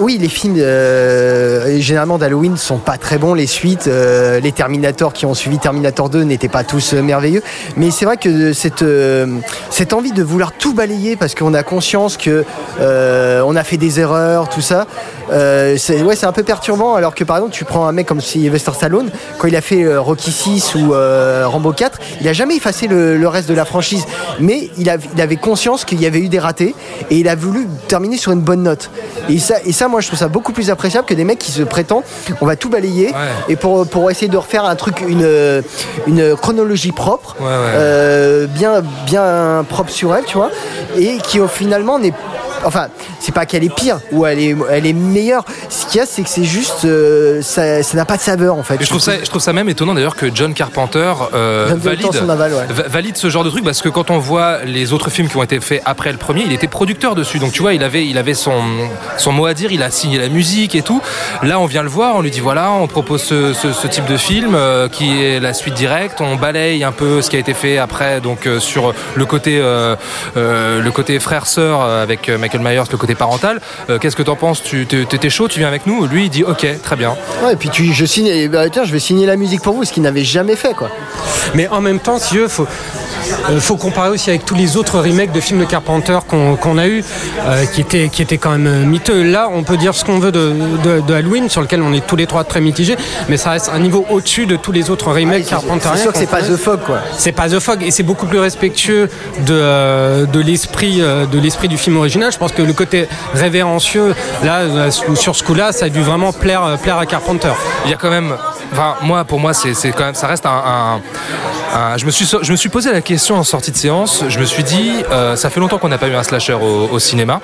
[0.00, 3.34] oui, les films euh, généralement d'Halloween sont pas très bons.
[3.34, 7.42] Les suites, les Terminator qui ont suivi Terminator 2 n'étaient pas tous merveilleux.
[7.76, 8.84] Mais c'est vrai que cette,
[9.70, 12.44] cette envie de vouloir tout balayer parce qu'on a conscience que
[12.80, 14.86] on a fait des erreurs, tout ça,
[15.30, 16.94] c'est ouais, c'est un peu perturbant.
[16.94, 19.96] Alors que par exemple, tu prends un mec comme Sylvester Stallone, quand il a fait
[19.96, 23.54] Rocky 6 6 ou euh, Rambo 4, il a jamais effacé le, le reste de
[23.54, 24.04] la franchise.
[24.40, 26.74] Mais il, a- il avait conscience qu'il y avait eu des ratés
[27.10, 28.90] et il a voulu terminer sur une bonne note.
[29.28, 31.52] Et ça, et ça, moi, je trouve ça beaucoup plus appréciable que des mecs qui
[31.52, 32.04] se prétendent,
[32.40, 33.12] on va tout balayer
[33.48, 35.62] et pour, pour essayer de refaire un truc, une,
[36.06, 37.36] une chronologie propre,
[37.74, 40.50] euh, bien, bien propre sur elle, tu vois,
[40.98, 42.12] et qui au finalement n'est
[42.64, 42.88] Enfin,
[43.20, 45.44] c'est pas qu'elle est pire ou elle est, elle est meilleure.
[45.68, 48.56] Ce qu'il y a, c'est que c'est juste, euh, ça ça n'a pas de saveur
[48.56, 48.76] en fait.
[48.80, 52.52] Je trouve ça, je trouve ça même étonnant d'ailleurs que John Carpenter euh, valide, aval,
[52.52, 53.12] ouais.
[53.14, 55.60] ce genre de truc parce que quand on voit les autres films qui ont été
[55.60, 57.38] faits après le premier, il était producteur dessus.
[57.38, 58.52] Donc tu vois, il avait, il avait son,
[59.18, 61.00] son mot à dire, il a signé la musique et tout.
[61.42, 64.06] Là, on vient le voir, on lui dit voilà, on propose ce, ce- ce type
[64.06, 66.20] de film euh, qui est la suite directe.
[66.20, 70.90] On balaye un peu ce qui a été fait après, donc sur le côté, le
[70.90, 73.60] côté frère-sœur avec Michael Myers, le côté parental.
[73.88, 76.30] Euh, Qu'est-ce que t'en penses Tu t'es- t'étais chaud Tu viens avec nous Lui, il
[76.30, 77.14] dit ok, très bien.
[77.44, 79.74] Ouais, et puis tu, je signe, eh ben, tiens, je vais signer la musique pour
[79.74, 80.90] vous, ce qu'il n'avait jamais fait quoi.
[81.54, 82.66] Mais en même temps, si tu veux, faut,
[83.50, 86.86] euh, faut comparer aussi avec tous les autres remakes de films de Carpenter qu'on a
[86.86, 87.04] eu,
[87.46, 89.22] euh, qui, étaient, qui étaient quand même miteux.
[89.22, 90.52] Là, on peut dire ce qu'on veut de,
[90.84, 92.96] de- de Halloween, sur lequel on est tous les trois très mitigés,
[93.28, 95.96] mais ça reste un niveau au-dessus de tous les autres remakes carpenteriens.
[95.96, 96.42] c'est sûr que c'est pas.
[96.42, 96.98] The Fog quoi.
[97.16, 99.08] C'est pas The Fog et c'est beaucoup plus respectueux
[99.46, 102.30] de, de l'esprit de l'esprit du film original.
[102.32, 106.32] Je pense que le côté révérencieux, là, euh, sur ce coup-là, ça a dû vraiment
[106.32, 107.52] plaire, euh, plaire à Carpenter.
[107.84, 108.34] Il y a quand même,
[108.72, 111.00] enfin moi pour moi c'est quand même, ça reste un-
[111.74, 114.24] un- je me suis je me suis posé la question en sortie de séance.
[114.28, 116.88] Je me suis dit, euh, ça fait longtemps qu'on n'a pas eu un slasher au,
[116.90, 117.40] au cinéma.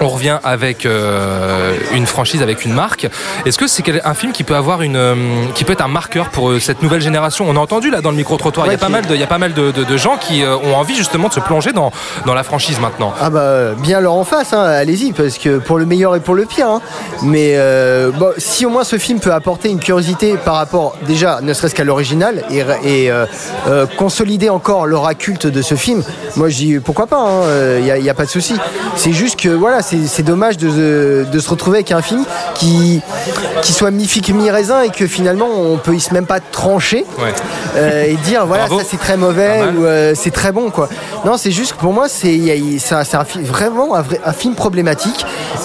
[0.00, 3.08] On revient avec euh, une franchise, avec une marque.
[3.46, 5.14] Est-ce que c'est un film qui peut avoir une, euh,
[5.54, 7.46] qui peut être un marqueur pour cette nouvelle génération?
[7.48, 9.20] On a entendu là dans le micro trottoir, il y a pas mal de, il
[9.20, 11.40] y a pas mal de, de- de gens qui euh, ont envie justement de se
[11.40, 11.92] plonger dans
[12.26, 13.12] dans la franchise maintenant.
[13.20, 16.34] Ah bah bien leur en face, hein, allez-y, parce que pour le meilleur et pour
[16.34, 16.68] le pire.
[16.68, 16.80] hein.
[17.22, 17.56] Mais
[18.16, 21.74] bon, si au moins ce film peut apporter une curiosité par rapport déjà, ne serait-ce
[21.74, 23.10] qu'à l'original, et, et,
[23.66, 26.02] euh, euh, consolider encore l'aura culte de ce film,
[26.36, 27.42] moi je dis pourquoi pas,
[27.78, 28.54] il n'y a, y a pas de souci.
[28.96, 33.00] C'est juste que voilà, c'est dommage de, de se retrouver avec un film qui,
[33.62, 37.32] qui soit mi-figue, mi-raisin et que finalement on peut même pas trancher Ouais.
[37.76, 38.80] euh, et dire voilà Bravo.
[38.80, 40.88] ça c'est très mauvais ou euh, c'est très bon quoi.
[41.24, 42.78] Non c'est juste que pour moi c'est y
[43.42, 45.24] vraiment un, vrai- un film problématique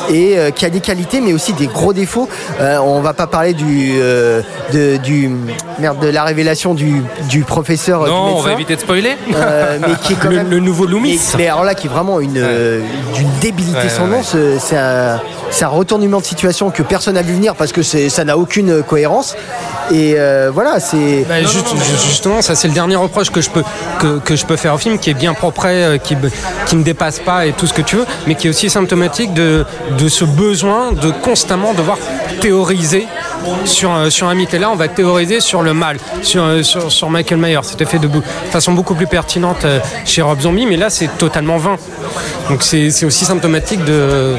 [0.10, 2.28] et euh, qui a des qualités mais aussi des gros défauts.
[2.60, 4.42] Euh, on va pas parler du euh,
[4.74, 5.30] de, du
[5.80, 9.16] merde de la révélation du, du professeur euh, du Non, on va éviter de spoiler.
[9.36, 11.20] Euh, mais qui est quand Le- même le nouveau Loomis.
[11.34, 12.82] Mais, mais alors là, qui est vraiment une euh,
[13.16, 14.18] d'une débilité Ouais, sans ouais, nom.
[14.20, 14.58] ouais.
[14.60, 15.20] C'est un,
[15.62, 19.36] un retournement de situation que personne n'a vu venir parce que ça n'a aucune cohérence.
[19.92, 21.26] Et euh, voilà, c'est.
[21.28, 23.64] Bah, juste- ju- justement, ça c'est le dernier reproche que je peux
[24.00, 26.16] que, que je peux faire au film, qui est bien propre, euh, qui
[26.68, 29.34] qui ne dépasse pas et tout ce que tu veux, mais qui est aussi symptomatique
[29.34, 29.66] de
[29.98, 31.98] de ce besoin de constamment devoir
[32.40, 33.08] théoriser
[33.66, 34.54] sur sur un mythe.
[34.54, 37.60] Et là, on va théoriser sur le mal, sur euh, sur, sur Michael Myers.
[37.64, 38.10] C'était fait de
[38.52, 41.78] façon beaucoup plus pertinente euh, chez Rob Zombie, mais là, c'est totalement vain.
[42.50, 44.36] Donc c'est aussi symptomatique de,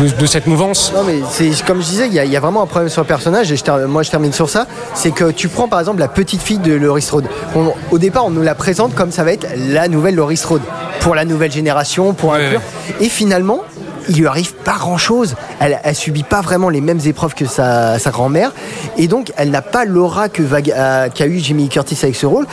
[0.00, 0.92] de de cette mouvance.
[0.94, 2.88] Non mais c'est comme je disais, il y, a- il y a vraiment un problème
[2.88, 4.66] sur le personnage et je moi je termine sur ça.
[4.94, 7.26] C'est que tu prends par exemple la petite fille de Laurie Strode.
[7.54, 10.62] On- au départ, on nous la présente comme ça va être la nouvelle Laurie Strode
[11.00, 12.60] pour la nouvelle génération, pour inclure.
[13.00, 13.60] Et finalement,
[14.08, 15.34] il lui arrive pas grand chose.
[15.60, 18.52] Elle, elle subit pas vraiment les mêmes épreuves que sa, sa grand-mère.
[18.96, 22.46] Et donc elle n'a pas l'aura que euh, qu'a eu Jimmy Curtis avec ce rôle.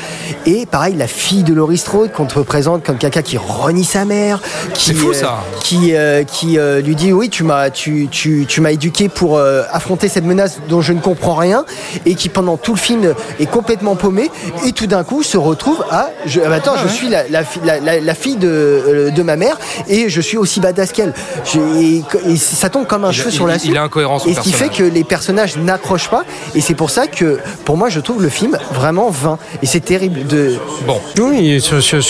[0.46, 4.06] Et pareil, la fille de Laurie Strode qu'on te représente comme quelqu'un qui renie sa
[4.06, 4.42] mère,
[4.74, 5.14] qui fou, euh,
[5.62, 9.38] qui, euh, qui euh, lui dit oui tu m'as tu, tu, tu m'as éduqué pour
[9.38, 11.66] euh, affronter cette menace dont je ne comprends rien.
[12.06, 14.30] Et qui pendant tout le film est complètement paumé.
[14.66, 17.42] Et tout d'un coup se retrouve à je, ah bah attends je suis la, la,
[17.64, 19.58] la, la- fille de, euh, de ma mère.
[19.88, 21.14] Et je suis aussi badass qu'elle.
[21.46, 23.78] Je- et, et ça tombe comme un Il- cheveu il- sur la il soupe est
[23.78, 26.24] incohérent, son et ce qui fait que les personnages n'accrochent pas
[26.56, 29.80] et c'est pour ça que pour moi je trouve le film vraiment vain et c'est
[29.80, 30.56] terrible de
[30.88, 32.04] bon Oui, sur, sur,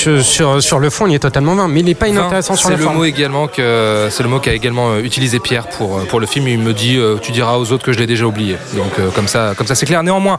[0.62, 2.78] sur, le fond, il est totalement vain, mais il n'est pas inintéressant sur C'est la
[2.78, 2.98] le forme.
[2.98, 6.26] mot également que c'est le mot qu'a également euh, utilisé Pierre pour euh, pour le
[6.28, 6.48] film.
[6.48, 8.58] Il me dit euh, tu diras aux autres que je l'ai déjà oublié.
[8.76, 10.04] Donc comme ça comme ça c'est clair.
[10.04, 10.38] Néanmoins.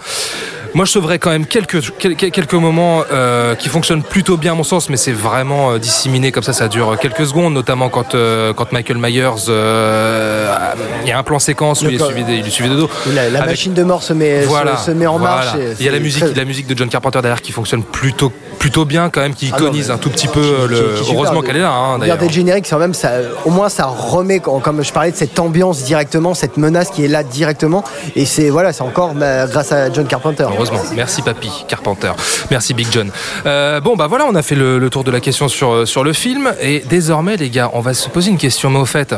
[0.72, 4.54] Moi, je sauverais quand même quelques, quel- quelques moments euh, qui fonctionnent plutôt bien à
[4.54, 8.14] mon sens, mais c'est vraiment euh, disséminé comme ça, ça dure quelques secondes, notamment quand,
[8.14, 12.34] euh, quand Michael Myers, il y a un plan séquence où il, est suivi des-
[12.36, 12.90] il lui suivait de dos.
[13.12, 15.34] la, la Avec- machine de mort se met, se- voilà, se, met en voilà.
[15.36, 17.82] marche Il y a la musique, très- la musique de John Carpenter derrière qui fonctionne
[17.82, 20.66] plutôt, plutôt bien quand même, qui Ah non, iconise mais- un tout petit peu euh,
[20.68, 21.00] qui- le.
[21.02, 21.14] qui.
[21.14, 21.98] Heureusement qu'elle est là, hein.
[21.98, 23.10] Regardez le générique, quand même ça.
[23.44, 27.08] Au moins, ça remet, comme je parlais de cette ambiance directement, cette menace qui est
[27.08, 27.82] là directement.
[28.14, 30.44] Et c'est voilà, c'est encore bah, grâce à John Carpenter.
[30.54, 30.78] Heureusement.
[30.94, 32.12] Merci Papy Carpenter.
[32.50, 33.10] Merci Big John.
[33.46, 35.86] Euh, bon bah voilà, on a fait le, le tour de la question sur, euh,
[35.86, 38.68] sur le film et désormais les gars, on va se poser une question.
[38.70, 39.14] Mais au fait,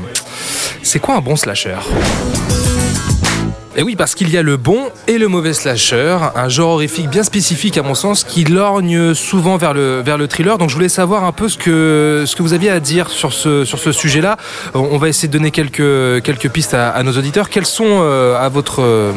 [0.85, 1.77] c'est quoi un bon slasher?
[3.75, 7.09] Et oui, parce qu'il y a le bon et le mauvais slasher, un genre horrifique
[7.09, 10.59] bien spécifique à mon sens qui lorgne souvent vers le, vers le thriller.
[10.59, 13.33] Donc je voulais savoir un peu ce que, ce que vous aviez à dire sur
[13.33, 14.37] ce, sur ce sujet-là.
[14.75, 17.49] On va essayer de donner quelques, quelques pistes à, nos auditeurs.
[17.49, 19.13] Quels sont euh, à votre, euh,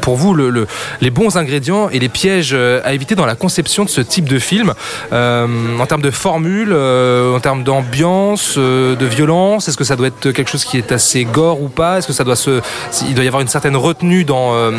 [0.00, 0.66] pour vous le, le-
[1.02, 4.28] les bons ingrédients et les pièges euh, à éviter dans la conception de ce type
[4.30, 4.72] de film
[5.12, 10.50] En termes de formule, en termes d'ambiance, de violence, est-ce que ça doit être quelque
[10.50, 11.98] chose qui est assez gore ou pas?
[11.98, 12.62] Est-ce que ça doit se,
[13.06, 14.70] il doit y avoir une certaine retenue dans, euh,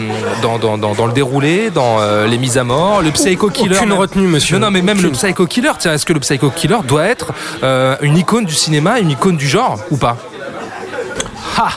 [0.41, 3.75] dans, dans, dans, dans le déroulé, dans euh, les mises à mort, le psycho killer
[3.75, 4.57] Aucune même- retenue, monsieur.
[4.57, 7.33] Non, non, mais même le psycho killer, tiens, est-ce que le psycho killer doit être
[7.63, 10.17] euh, une icône du cinéma, une icône du genre ou pas?
[11.57, 11.71] Alors,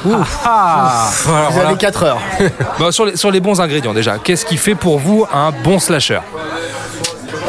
[1.25, 1.69] Vous voilà.
[1.69, 2.21] avez 4 heures.
[2.79, 5.79] Bon, sur, les, sur les bons ingrédients déjà, qu'est-ce qui fait pour vous un bon
[5.79, 6.21] slasher?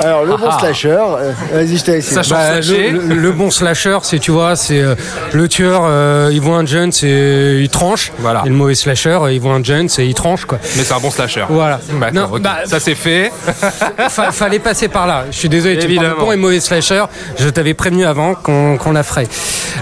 [0.03, 0.58] Alors, le bon Ah.
[0.60, 2.13] slasher, euh, vas-y, je t'ai laissé.
[2.15, 4.93] Sachant Bah, le, le- le bon slasher, c'est tu vois, c'est euh,
[5.31, 8.12] le tueur, euh, il voit un jeune, c'est il tranche.
[8.19, 8.43] Voilà.
[8.45, 10.58] Et le mauvais slasher, euh, il voit un jeune, c'est il tranche quoi.
[10.75, 11.45] Mais c'est un bon slasher.
[11.49, 11.79] Voilà.
[12.13, 13.31] Non, bah, ça c'est fait.
[14.10, 15.23] Fa- fallait passer par là.
[15.31, 16.25] Je suis désolé, tu me parles de Évidemment.
[16.27, 17.05] bon et mauvais slasher.
[17.39, 19.27] Je t'avais prévenu avant qu'on qu'on la ferait.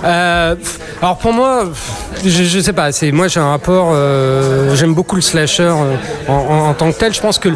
[0.05, 0.55] Euh,
[1.01, 1.65] alors pour moi,
[2.23, 2.91] je, je sais pas.
[2.91, 3.89] C'est moi j'ai un rapport.
[3.93, 5.95] euh, J'aime beaucoup le slasher euh,
[6.27, 7.13] en, en- en tant que tel.
[7.13, 7.49] Je pense que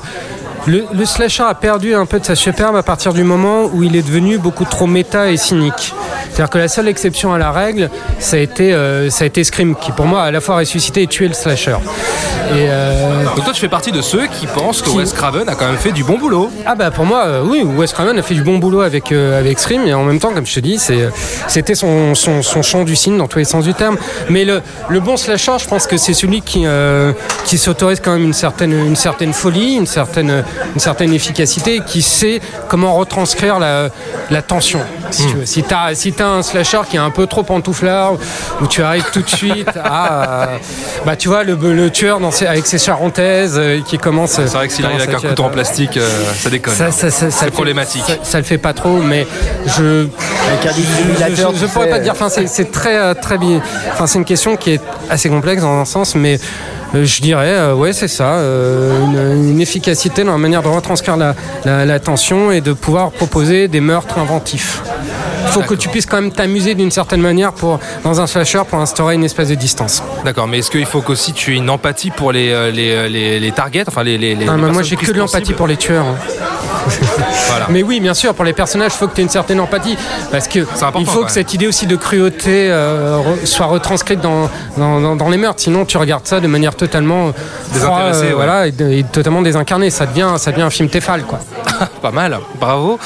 [0.67, 3.95] le, slasher a perdu un peu de sa superbe à partir du moment où il
[3.95, 5.93] est devenu beaucoup trop méta et cynique.
[6.37, 9.43] C'est-à-dire que la seule exception à la règle, ça a été, euh, ça a été
[9.43, 11.77] Scream, qui pour moi a à la fois ressuscité et tué le slasher.
[12.51, 15.49] Et euh, Donc toi tu fais partie de ceux qui pensent que Qui- Wes Craven
[15.49, 16.51] a quand même fait du bon boulot.
[16.67, 19.39] ah bah pour moi, euh, oui, Wes Craven a fait du bon boulot avec, euh,
[19.39, 20.77] avec Scream et en même temps, comme je te dis,
[21.47, 23.97] c'était son, son, son champ du signe dans tous les sens du terme.
[24.29, 26.65] Mais le, le bon slasher, je pense que c'est celui qui,
[27.45, 30.43] qui s'autorise quand même une certaine, une certaine folie, une certaine,
[30.75, 33.89] une certaine efficacité, qui sait comment retranscrire la,
[34.29, 34.81] la tension.
[35.09, 35.45] Si tu veux.
[35.45, 38.13] Si t'as, si un slasher qui est un peu trop pantouflard,
[38.61, 40.45] où tu arrives tout de suite à, euh,
[41.05, 44.31] bah tu vois, le, le tueur dans ses- avec ses charentaises euh, qui commence.
[44.31, 46.73] C'est vrai que s'il arrive avec un couteau en plastique, euh, ça déconne.
[46.73, 48.03] Ça, ça, ça, ça c'est le fait- problématique.
[48.07, 49.25] Ça, ça le fait pas trop, mais
[49.77, 50.07] je.
[50.49, 52.13] Avec un Je, pourrais pas te dire.
[52.13, 53.61] Enfin, c'est c'est très, euh, très bien.
[53.93, 56.39] Enfin, c'est une question qui est assez complexe dans un sens, mais
[56.95, 60.67] euh, je dirais, euh, ouais, c'est ça, euh, une, une efficacité dans la manière de
[60.69, 61.35] retranscrire la,
[61.65, 64.81] la, la tension et de pouvoir proposer des meurtres inventifs.
[65.47, 68.61] Il faut que tu puisses quand même t'amuser d'une certaine manière pour, dans un slasher
[68.69, 70.03] pour instaurer une espèce de distance.
[70.25, 73.07] D'accord, mais est-ce qu'il faut qu'aussi tu aies une empathie pour les, euh, les, euh,
[73.07, 75.77] les, les targets, enfin les, les, les Ah, moi, j'ai que de l'empathie pour les
[75.77, 76.05] tueurs.
[76.05, 76.15] hein.
[77.49, 77.67] Voilà.
[77.69, 79.97] Mais oui, bien sûr, pour les personnages, il faut que tu aies une certaine empathie.
[80.31, 80.59] Parce que
[80.99, 85.15] il faut que cette idée aussi de cruauté euh, re- soit retranscrite dans, dans, dans-
[85.15, 85.61] dans les meurtres.
[85.61, 87.31] Sinon, tu regardes ça de manière totalement
[87.73, 88.33] Désintéressée, euh, ouais.
[88.33, 89.89] voilà, et totalement désincarnée.
[89.89, 91.39] Ça devient, ça devient un film Tefal, quoi.
[92.01, 92.99] Pas mal, bravo.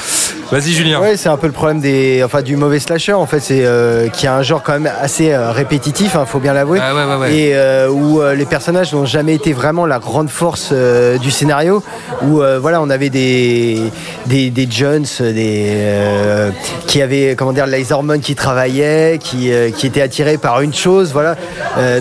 [0.52, 1.00] Vas-y Julien.
[1.00, 4.08] Ouais, c'est un peu le problème des, enfin, du mauvais slasher en fait, c'est euh,
[4.10, 7.04] qui a un genre quand même assez euh, répétitif, il faut bien l'avouer, Ah ouais,
[7.04, 7.34] ouais, ouais.
[7.34, 10.74] et euh, où les personnages n'ont jamais été vraiment la grande force
[11.22, 11.82] du scénario,
[12.22, 13.80] où voilà, on avait des
[14.26, 16.50] des, des Jones, des
[16.86, 21.12] qui avaient comment dire les hormones qui travaillaient, qui qui étaient attirés par une chose,
[21.14, 21.34] voilà,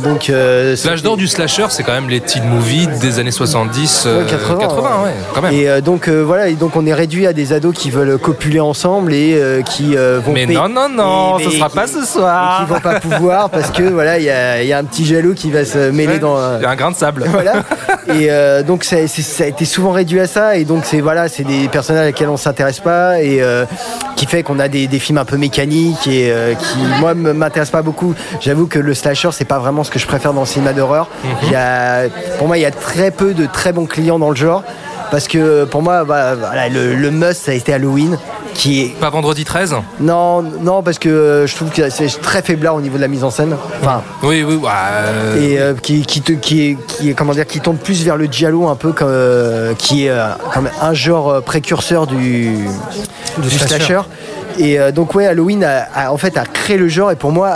[0.03, 4.23] donc L'âge d'or du slasher, c'est quand même les teen movies des années 70, euh,
[4.25, 5.53] Ouais, 80, 80 ouais, quand même.
[5.53, 9.13] Et donc voilà, et donc on est réduit à des ados qui veulent copuler ensemble
[9.13, 11.75] et euh, qui euh, vont Mais payer- non, non, non, et- ce mais sera qui-
[11.75, 12.61] pas ce soir.
[12.61, 15.05] et qui vont pas pouvoir parce que voilà, il y a, y a un petit
[15.05, 16.57] jaloux qui va se mêler Ouais, dans.
[16.57, 17.25] Il y a un grain de sable.
[17.31, 17.63] voilà.
[18.07, 20.55] Et euh, donc ça, a été souvent réduit à ça.
[20.57, 23.65] Et donc c'est voilà, c'est des personnages à lesquels on s'intéresse pas et euh,
[24.15, 27.81] qui fait qu'on a des, des films un peu mécaniques et qui moi m'intéressent pas
[27.83, 28.15] beaucoup.
[28.39, 31.07] J'avoue que le slasher c'est pas vraiment ce que je préfère dans le cinéma d'horreur.
[31.43, 32.03] Il y a,
[32.39, 34.63] pour moi il y a très peu de très bons clients dans le genre.
[35.11, 38.17] Parce que pour moi, bah, voilà, le, le must, ça a été Halloween,
[38.53, 42.41] qui est Pas vendredi 13 non, non, parce que euh, je trouve que c'est très
[42.41, 43.55] faiblard au niveau de la mise en scène.
[43.81, 47.33] Enfin, Oui, oui, ouais, euh, et euh, qui, qui, te- qui, est, qui est comment
[47.33, 50.69] dire, qui tombe plus vers le giallo un peu comme euh, qui est euh, comme
[50.81, 52.55] un genre euh, précurseur du,
[53.37, 53.77] du slasher.
[53.77, 54.01] slasher.
[54.57, 57.31] Et euh, donc ouais, Halloween a, a, en fait a créé le genre et pour
[57.31, 57.51] moi,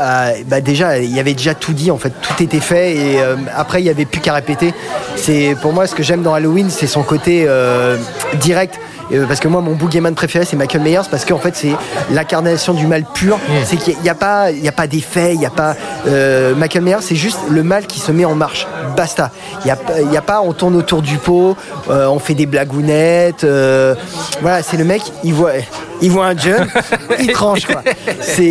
[0.48, 3.36] bah, déjà il y avait déjà tout dit en fait, tout était fait et euh,
[3.56, 4.74] après il y avait plus qu'à répéter.
[5.16, 7.98] C'est pour moi ce que j'aime dans Halloween, c'est son côté euh,
[8.36, 8.80] direct.
[9.12, 11.72] Euh, parce que moi, mon boogeyman préféré, c'est Michael Myers, parce qu'en fait, c'est
[12.12, 13.38] l'incarnation du mal pur.
[13.64, 15.76] C'est qu'il n'y a, pas, il y a pas d'effet, il n'y a pas.
[16.08, 18.68] euh, Michael Myers, c'est juste le mal qui se met en marche.
[18.98, 19.32] Basta.
[19.64, 21.56] Il n'y a, y a pas, on tourne autour du pot,
[21.90, 23.46] euh, on fait des blagounettes.
[24.42, 25.52] voilà, c'est le mec, il voit,
[26.02, 26.68] il voit un jeune,
[27.20, 27.82] il tranche quoi.
[28.22, 28.44] C'est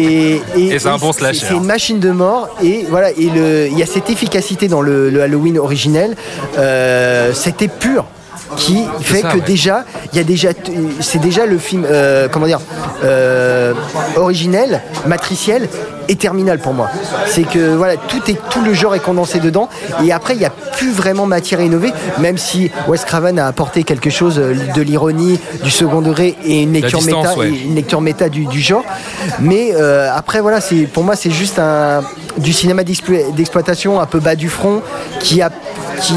[0.57, 1.47] Et c'est un bon slasher.
[1.49, 3.11] C'est une machine de mort et voilà.
[3.11, 6.15] Et le, il y a cette efficacité dans le, le Halloween originel.
[7.35, 8.05] C'était pur.
[8.57, 9.45] Qui fait ça, que ouais.
[9.45, 10.51] déjà, il y a déjà,
[11.01, 12.61] c'est déjà le film, euh, comment dire,
[13.03, 13.73] euh,
[14.17, 15.69] originel, matriciel
[16.09, 16.91] et terminal pour moi.
[17.27, 19.69] C'est que voilà, tout est tout le genre est condensé dedans
[20.05, 23.47] et après il n'y a plus vraiment matière à innover, même si Wes Craven a
[23.47, 27.49] apporté quelque chose euh, de l'ironie, du second degré et une lecture distance, méta, ouais.
[27.49, 28.85] une lecture méta du, du genre.
[29.41, 32.03] Mais euh, après voilà, c'est pour moi c'est juste un
[32.37, 34.83] du cinéma d'explo- d'exploitation un peu bas du front
[35.21, 35.51] qui a
[36.01, 36.15] qui,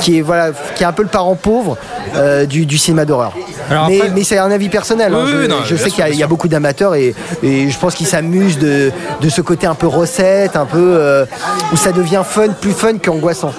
[0.00, 1.76] qui est voilà qui est un peu le parent pauvre
[2.16, 3.32] euh, du, du cinéma d'horreur.
[3.70, 5.12] Alors Mais, après- mais c'est un avis personnel.
[5.14, 5.24] Oui, hein.
[5.38, 8.06] oui, je non, sais qu'il y a- y, beaucoup d'amateurs et, et je pense qu'ils
[8.06, 11.24] s'amusent de, de ce côté un peu recette, un peu euh,
[11.72, 13.52] où ça devient fun, plus fun qu'angoissant.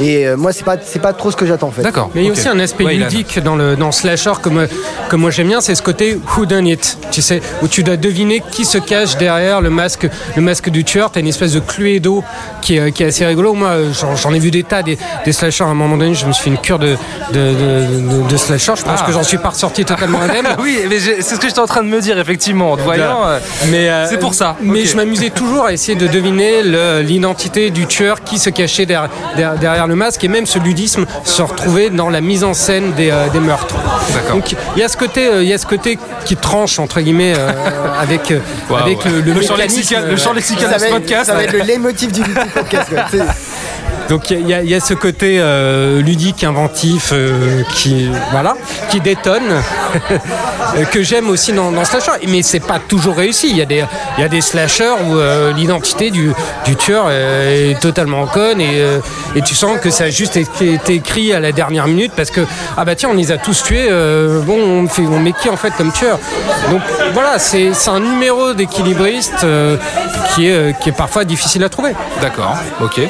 [0.00, 1.82] Et euh, moi c'est pas c'est pas trop ce que j'attends en fait.
[1.82, 1.84] Hmm.
[1.84, 2.10] D'accord.
[2.14, 4.64] Mais il y a aussi un aspect Ouais, ludique dans le dans Slasher que moi,
[5.08, 6.98] que moi j'aime bien, c'est ce côté who done it.
[7.10, 10.84] Tu sais, où tu dois deviner qui se cache derrière le masque, le masque du
[10.84, 11.10] tueur.
[11.10, 12.24] T'as une espèce de cluedo
[12.62, 13.52] qui est, qui est assez rigolo.
[13.54, 15.64] Moi, j'en j'en ai vu des tas des, des slashers.
[15.64, 16.96] À un moment donné, je me suis fait une cure de
[17.32, 18.72] de, de, de- de slasher.
[18.76, 19.06] Je pense Ah.
[19.06, 20.48] que j'en suis pas ressorti totalement indemne.
[20.60, 23.26] oui, mais c'est ce que j'étais en train de me dire, effectivement, en te voyant.
[23.26, 23.38] euh,
[23.70, 24.56] Mais euh, c'est pour ça.
[24.60, 26.62] Mais je m'amusais toujours à essayer de deviner
[27.02, 31.06] l'identité du tueur qui se cachait derrière, derrière- derrière le masque et même ce ludisme
[31.24, 33.76] se retrouvait dans la mise en scène des, euh, des meurtres.
[34.14, 34.36] D'accord.
[34.36, 37.00] Donc il y a ce côté, euh, il y a ce côté qui tranche entre
[37.00, 37.50] guillemets euh,
[38.00, 38.32] avec
[38.68, 39.10] Waouh, avec ouais.
[39.10, 41.26] le, le Le champ lexical- le champ lexical Ça de ce podcast.
[41.26, 42.22] ça va être le leitmotiv du,
[42.54, 42.88] podcast.
[44.10, 48.56] Donc il y, a- ce côté euh, ludique, inventif, euh, qui voilà,
[48.90, 49.62] qui détonne,
[50.90, 52.12] que j'aime aussi dans, dans Slasher.
[52.26, 53.50] Mais c'est pas toujours réussi.
[53.50, 53.84] Il y a des,
[54.18, 56.32] y a des slashers où euh, l'identité du,
[56.76, 58.82] tueur est totalement conne et,
[59.36, 62.40] et tu sens que ça a juste été, écrit à la dernière minute parce que
[62.76, 63.88] ah bah tiens on les a tous tués.
[64.46, 66.18] bon on fait, on met qui en fait comme tueur?
[66.70, 66.80] Donc
[67.12, 69.46] voilà, c'est un numéro d'équilibriste
[70.34, 71.92] qui est qui est parfois difficile à trouver.
[72.22, 73.00] D'accord, ok.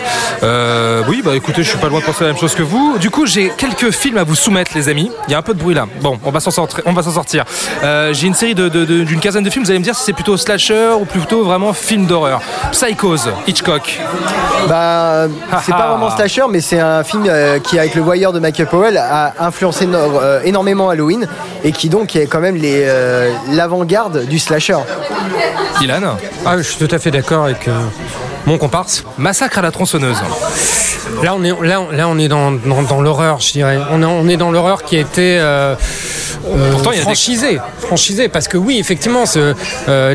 [1.08, 2.98] Oui, bah écoutez, je suis pas loin de penser la même chose que vous.
[2.98, 5.10] Du coup, j'ai quelques films à vous soumettre, les amis.
[5.28, 5.86] Il y a un peu de bruit là.
[6.00, 6.80] Bon, on va s'en sortir.
[6.86, 7.44] On va s'en sortir.
[7.82, 9.64] Euh, j'ai une série de- de- de- d'une quinzaine de films.
[9.64, 12.40] Vous allez me dire si c'est plutôt slasher ou plutôt vraiment film d'horreur.
[12.72, 13.98] Psychose, Hitchcock.
[14.68, 15.26] Bah,
[15.64, 15.88] c'est Ah, pas ah.
[15.90, 19.34] vraiment slasher, mais c'est un film euh, qui, avec le voyeur de Michael Powell, a
[19.40, 21.26] influencé no- euh, énormément Halloween
[21.64, 24.78] et qui donc est quand même les, euh, l'avant-garde du slasher.
[25.80, 26.16] Ilan.
[26.44, 27.72] Ah, je suis tout à fait d'accord avec euh,
[28.50, 29.04] mon comparse.
[29.16, 30.16] Massacre à la tronçonneuse.
[31.22, 33.78] Là, on est, là, on- là, on est dans, dans, dans l'horreur, je dirais.
[33.92, 35.74] On est, on est dans l'horreur qui a été euh,
[36.48, 36.96] euh, Pourtant, des-
[37.82, 38.28] franchisée.
[38.28, 39.54] Parce que oui, effectivement, ce,
[39.88, 40.14] euh,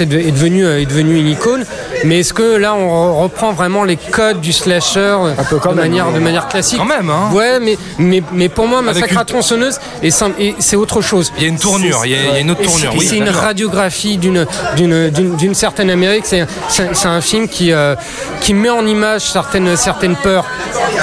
[0.00, 1.64] est, de- est devenu, euh, est devenu une icône.
[2.04, 5.74] Mais est-ce que là, on re- reprend vraiment les codes du slasher euh, quand de,
[5.76, 6.78] même, manière, mais- de manière classique?
[6.78, 7.30] Quand même, hein.
[7.32, 10.10] Ouais, mais, mais, mais pour moi, Massacre une- à tronçonneuse, et
[10.58, 11.32] c'est autre chose.
[11.36, 12.92] Il y a une tournure, il y a, il y a une autre tournure.
[12.96, 16.24] Oui, c'est une radiographie d'une d'une d'une d'une certaine Amérique.
[16.26, 17.94] C'est un film qui euh,
[18.40, 20.46] qui met en image certaines certaines peurs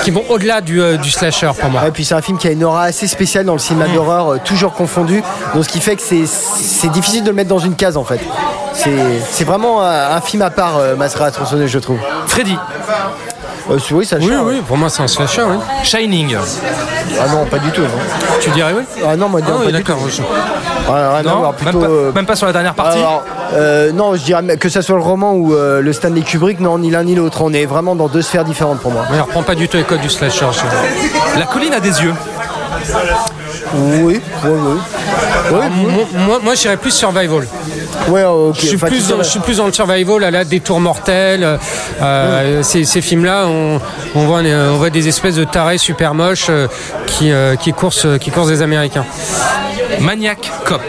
[0.03, 1.87] qui vont au-delà du, euh, du slasher pour moi.
[1.87, 4.33] Et puis c'est un film qui a une aura assez spéciale dans le cinéma d'horreur,
[4.33, 5.21] euh, toujours confondu.
[5.53, 8.03] Donc ce qui fait que c'est, c'est difficile de le mettre dans une case en
[8.03, 8.19] fait.
[8.77, 8.91] C'est,
[9.31, 11.97] c'est vraiment un, un film à part, euh, Massacre à la tronçonneuse, je trouve.
[12.27, 12.55] Freddy.
[13.69, 14.39] Euh, oui, ça Oui, change.
[14.45, 15.41] oui, pour moi c'est un slasher.
[15.43, 15.57] Oui.
[15.83, 16.37] Shining.
[17.19, 17.81] Ah non, pas du tout.
[17.81, 17.87] non.
[18.39, 18.83] Tu dirais oui?
[19.05, 19.77] Ah non, moi, Ah non, pas du tout.
[19.77, 19.97] d'accord.
[20.07, 20.21] je-
[20.89, 22.99] Ah, Non, même, pas, euh, même pas sur la dernière partie.
[22.99, 26.61] alors, euh, non, je dirais que ça soit le roman ou euh, le Stanley Kubrick,
[26.61, 27.41] non, ni l'un ni l'autre.
[27.41, 29.01] On est vraiment dans deux sphères différentes pour moi.
[29.11, 30.45] Ouais, on reprend pas du tout les codes du slasher.
[31.37, 32.13] La colline a des yeux.
[33.73, 34.79] Oui, oui, oui.
[35.49, 37.47] Oui, Moi, moi, moi, j'irais plus survival.
[38.09, 38.23] ouais.
[38.53, 40.79] Je suis, Enfin, plus dans, dirais- je suis plus dans le survival, à la détour
[40.79, 41.43] mortel.
[41.43, 41.57] euh,
[42.01, 43.79] euh, ces, ces films-là, on,
[44.15, 46.67] on, voit, on voit des espèces de tarés super moches euh,
[47.05, 49.05] qui, euh, qui, coursent, qui coursent des Américains.
[49.99, 50.81] Maniac Cop.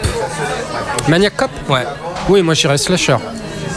[1.07, 1.49] Maniac Cop?
[1.69, 1.85] Ouais.
[2.27, 3.15] Oui, moi j'irais slasher.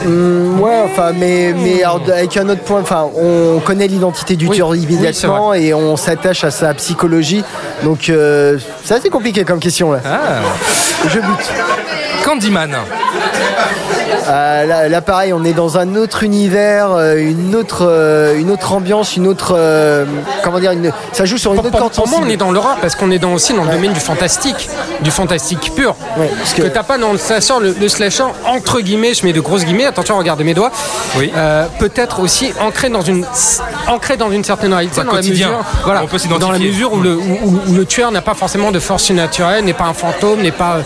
[0.05, 4.47] Hum, ouais, enfin, mais, mais alors, avec un autre point, enfin, on connaît l'identité du
[4.49, 7.45] Oui, tueur oui, immédiatement et on s'attache à sa psychologie.
[7.83, 10.01] Donc, euh, c'est assez compliqué comme question là.
[10.05, 10.41] Ah.
[11.09, 11.53] Je bute.
[12.25, 12.77] Candyman.
[14.29, 18.51] Euh, là, là, pareil, on est dans un autre univers, euh, une autre, euh, une
[18.51, 20.05] autre ambiance, une autre, euh,
[20.43, 22.37] comment dire, une- ça joue sur une Pour, autre pour- corde pour moi, on est
[22.37, 24.69] dans l'horreur parce qu'on est dans, aussi dans le domaine du fantastique,
[25.01, 25.95] du fantastique pur.
[26.17, 29.25] Ouais, parce que que- t'as pas dans le slasher, le, le slasher entre guillemets, je
[29.27, 30.71] mets de grosses guillemets, attention, regardez mes doigts.
[31.19, 31.33] Oui.
[31.37, 33.25] Euh, peut-être aussi ancré dans une,
[33.89, 35.49] ancré dans une certaine réalité, Bah, dans quotidien.
[35.49, 38.11] la mesure, voilà, On peut dans la mesure où le, où- où- où le tueur
[38.13, 40.79] n'a pas forcément de force surnaturelle, n'est pas un fantôme, n'est pas,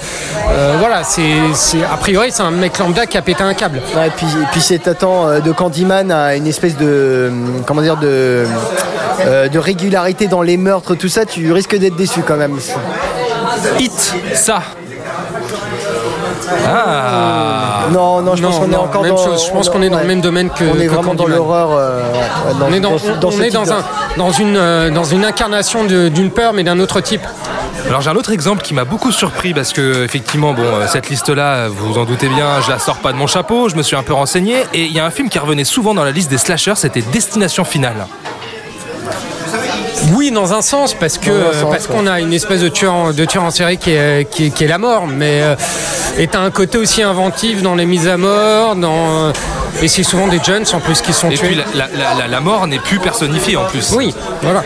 [0.51, 1.23] euh, voilà, c'est,
[1.55, 3.83] c'est a priori c'est un mec lambda qui a pété un câble.
[3.95, 7.83] Ouais, et puis, et puis c'est euh, de Candyman à une espèce de, hum, comment
[7.83, 8.45] dire, de,
[9.27, 12.57] euh, de régularité dans les meurtres, tout ça, tu risques d'être déçu quand même.
[13.79, 14.15] Hit.
[14.35, 14.63] Ça.
[16.69, 19.25] Ah Non, non, je pense qu'on est encore même dans.
[19.25, 19.47] chose.
[19.47, 20.65] Je pense qu'on est dans le même domaine que.
[20.65, 21.71] On est que vraiment dans l'horreur.
[21.73, 23.65] euh, ouais, On est dans, on est un,
[24.17, 27.23] dans, une, euh, dans une incarnation d'une peur, mais d'un autre type.
[27.89, 31.09] Alors j'ai un autre exemple qui m'a beaucoup surpris parce que effectivement bon euh, cette
[31.09, 33.77] liste là vous vous en doutez bien je la sors pas de mon chapeau je
[33.77, 36.03] me suis un peu renseigné et il y a un film qui revenait souvent dans
[36.05, 38.07] la liste des slashers c'était Destination Finale.
[40.15, 42.61] Oui, dans un sens, parce que Dans un euh, sens, parce qu'on a une espèce
[42.61, 45.07] de tueur en, de tueur en série qui est, qui, est- qui est la mort,
[45.09, 45.57] mais euh,
[46.17, 49.33] et t'as un côté aussi inventif dans les mises à mort, dans euh,
[49.83, 51.49] et c'est souvent des jeunes en plus qui sont Et tués.
[51.49, 53.93] puis la- la- la- la mort n'est plus personnifiée en plus.
[53.97, 54.63] Oui, voilà.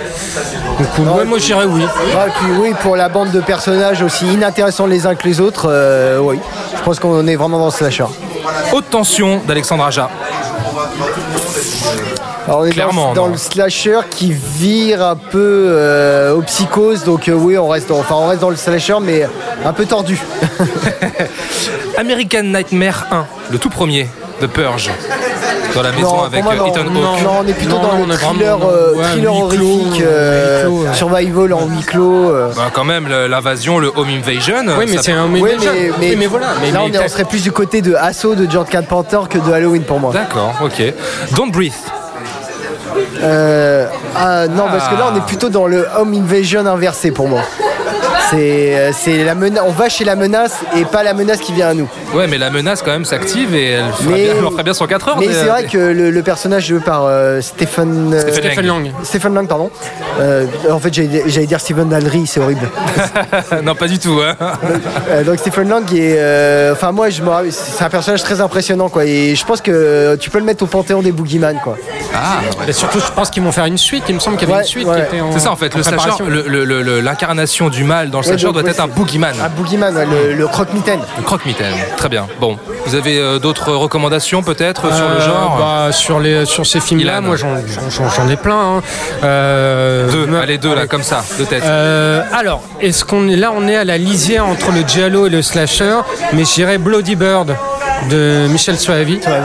[0.80, 1.82] Donc ouais, moi je dirais oui.
[1.82, 5.66] Et puis oui, pour la bande de personnages aussi inintéressants les uns que les autres,
[5.68, 6.38] euh, oui.
[6.76, 8.06] Je pense qu'on est vraiment dans le slasher.
[8.72, 10.08] Haute tension d'Alexandre Aja.
[12.46, 17.28] Alors on est Clairement, dans, le slasher qui vire un peu euh, aux psychoses, donc
[17.28, 19.28] euh, oui, on reste, dans, enfin, on reste dans le slasher, mais
[19.64, 20.18] un peu tordu.
[21.98, 24.08] American Nightmare 1, le tout premier
[24.40, 24.90] de Purge.
[25.74, 26.66] Dans la maison Non, avec moi, euh, non.
[26.66, 26.92] Ethan Hawke.
[27.22, 30.68] non, on est plutôt Non, dans le est thriller, euh, ouais, thriller horrifique, euh, euh,
[30.68, 30.94] ouais.
[30.94, 32.30] survival en huis clos.
[32.30, 32.52] euh.
[32.56, 34.54] Bah, quand même l'invasion, le home invasion.
[34.78, 35.64] Oui, mais c'est un Oui, mélange.
[35.64, 36.48] mais, mais, mais voilà.
[36.60, 38.64] Mais, là, mais on, est- on t'as- serait plus du côté de Assaut de John
[38.64, 40.12] Carpenter que de Halloween pour moi.
[40.12, 40.82] D'accord, ok.
[41.36, 41.72] Don't breathe.
[43.22, 47.28] Euh, ah, non, parce que là, on est plutôt dans le home invasion inversé pour
[47.28, 47.40] moi.
[48.30, 49.62] C'est, euh, c'est la menace.
[49.66, 51.88] On va chez la menace et pas la menace qui vient à nous.
[52.14, 54.62] Ouais, mais la menace quand même s'active et elle, fera Mais- bien, elle en ferait
[54.62, 55.16] bien son 4 heures.
[55.18, 58.90] Mais des- c'est vrai que le, le personnage joué par euh, Stephen, euh, Stephen Lang.
[59.02, 59.70] Stephen Lang, pardon.
[60.20, 62.68] Euh, en fait, j'allais j'allais dire Stephen Daldry, c'est horrible.
[63.64, 64.20] non, pas du tout.
[64.22, 64.36] Hein.
[65.10, 69.04] Euh, donc Stephen Lang est, euh, enfin moi, je c'est un personnage très impressionnant quoi.
[69.06, 71.76] Et je pense que tu peux le mettre au panthéon des boogeyman quoi.
[72.14, 74.04] Ah, Et surtout, je pense qu'ils vont faire une suite.
[74.08, 74.96] Il me semble qu'il y avait Ouais, une suite ouais.
[74.96, 75.32] qui était en.
[75.32, 76.26] C'est ça en fait, en le slasher, préparation.
[76.28, 78.86] le- le- le- le- l'incarnation du mal dans le Ouais, slasher doit ouais, être un
[78.88, 79.34] boogeyman.
[79.42, 81.00] Un boogeyman, ouais, le, le croque-mitaine.
[81.16, 81.74] Le croque-mitaine.
[81.96, 82.26] Très bien.
[82.40, 86.66] Bon, vous avez euh, d'autres recommandations peut-être sur le Euh, genre bah, sur, les, sur
[86.66, 87.56] ces films-là, moi j'en-
[87.90, 88.76] j'en j'en ai plein.
[88.78, 88.82] hein.
[89.24, 91.62] Euh, Deux, allez deux là, comme ça, de tête.
[91.64, 95.30] Euh, alors, est-ce qu'on est là On est à la lisière entre le giallo et
[95.30, 95.96] le slasher,
[96.32, 97.54] mais je dirais Bloody Bird
[98.10, 99.20] de Michel Soavi.
[99.26, 99.40] Euh,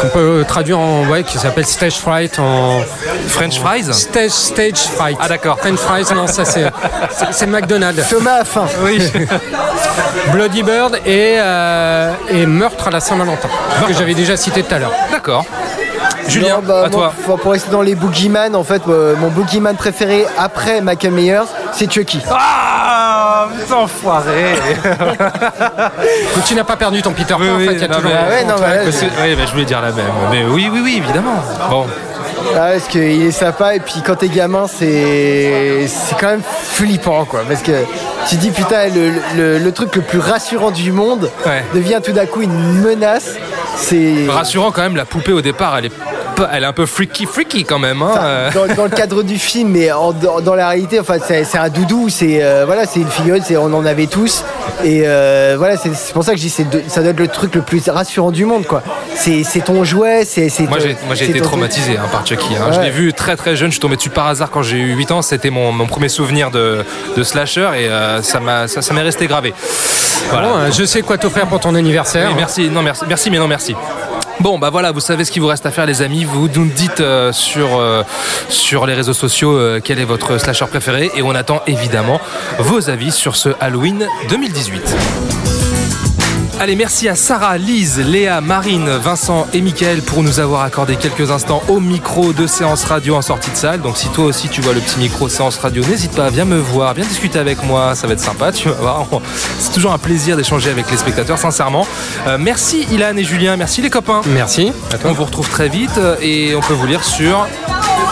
[0.00, 2.80] qu'on peut traduire en ouais, qui s'appelle Stage Fright en
[3.28, 5.16] French fries Stage Stage Fright.
[5.20, 5.58] Ah d'accord.
[5.58, 6.70] French Fries, non, ça c'est
[7.32, 8.08] c'est- McDonald's.
[8.08, 8.66] Thomas a faim.
[8.82, 9.00] Oui.
[10.32, 13.48] Bloody Bird et, euh, et Meurtre à la Saint-Valentin,
[13.86, 14.92] que j'avais déjà cité tout à l'heure.
[15.10, 15.44] D'accord.
[16.28, 17.36] Julien, Non, bah, à moi, toi.
[17.38, 21.40] pour rester dans les boogeyman, en fait, euh, mon boogeyman préféré après Michael Myers,
[21.72, 22.20] c'est Chucky.
[22.30, 22.73] Ah,
[23.74, 24.54] enfoiré.
[26.36, 27.94] Mais tu n'as pas perdu ton Peter Pan, Oui, en fait, il y a non,
[27.96, 30.04] toujours mais- un ouais, non, bah, là, que- oui, bah, je voulais dire la même.
[30.30, 31.42] Mais oui, oui, oui, évidemment.
[31.70, 31.86] Bon.
[32.56, 37.24] Ah, parce qu'il est sympa et puis quand t'es gamin c'est c'est quand même flippant
[37.24, 37.72] quoi parce que
[38.28, 41.64] tu dis putain le, le- le truc le plus rassurant du monde Ouais.
[41.74, 43.30] devient tout d'un coup une menace
[43.76, 45.92] c'est Rassurant quand même, la poupée au départ, elle est,
[46.52, 48.02] elle est un peu freaky, freaky quand même.
[48.02, 48.50] Hein.
[48.54, 51.58] dans, dans le cadre du film mais en- dans, dans la réalité enfin c'est c'est
[51.58, 54.44] un doudou c'est euh, voilà c'est une figurine c'est on en avait tous
[54.82, 57.20] et euh, voilà c'est c'est pour ça que je dis c'est de- ça doit être
[57.20, 58.82] le truc le plus rassurant du monde quoi
[59.14, 62.06] c'est c'est ton jouet c'est c'est Moi ton- j'ai, moi, j'ai c'est été traumatisé hein,
[62.10, 62.54] par Chucky.
[62.56, 62.70] hein.
[62.72, 64.94] Je l'ai vu très très jeune, je suis tombé dessus par hasard quand j'ai eu
[64.94, 65.22] 8 ans.
[65.22, 66.84] C'était mon, mon premier souvenir de,
[67.16, 69.54] de slasher et euh, ça, m'a, ça, ça m'est resté gravé.
[70.30, 70.48] Voilà.
[70.48, 72.28] Bon, je sais quoi t'offrir pour ton anniversaire.
[72.30, 73.74] Oui, merci, non, merci, merci, mais non, merci.
[74.44, 76.24] Bon, bah voilà, vous savez ce qu'il vous reste à faire, les amis.
[76.24, 78.02] Vous nous dites euh, sur, euh,
[78.50, 82.20] sur les réseaux sociaux euh, quel est votre slasher préféré et on attend évidemment
[82.58, 85.33] vos avis sur ce Halloween 2018.
[86.60, 91.30] Allez, merci à Sarah, Lise, Léa, Marine, Vincent et Mickaël pour nous avoir accordé quelques
[91.32, 93.80] instants au micro de séance radio en sortie de salle.
[93.80, 96.56] Donc si toi aussi tu vois le petit micro séance radio, n'hésite pas, viens me
[96.56, 99.06] voir, viens discuter avec moi, ça va être sympa, tu vas voir.
[99.58, 101.86] C'est toujours un plaisir d'échanger avec les spectateurs, sincèrement.
[102.28, 104.22] Euh, merci Ilan et Julien, merci les copains.
[104.26, 104.72] Merci.
[105.04, 107.46] On vous retrouve très vite euh, et on peut vous lire sur...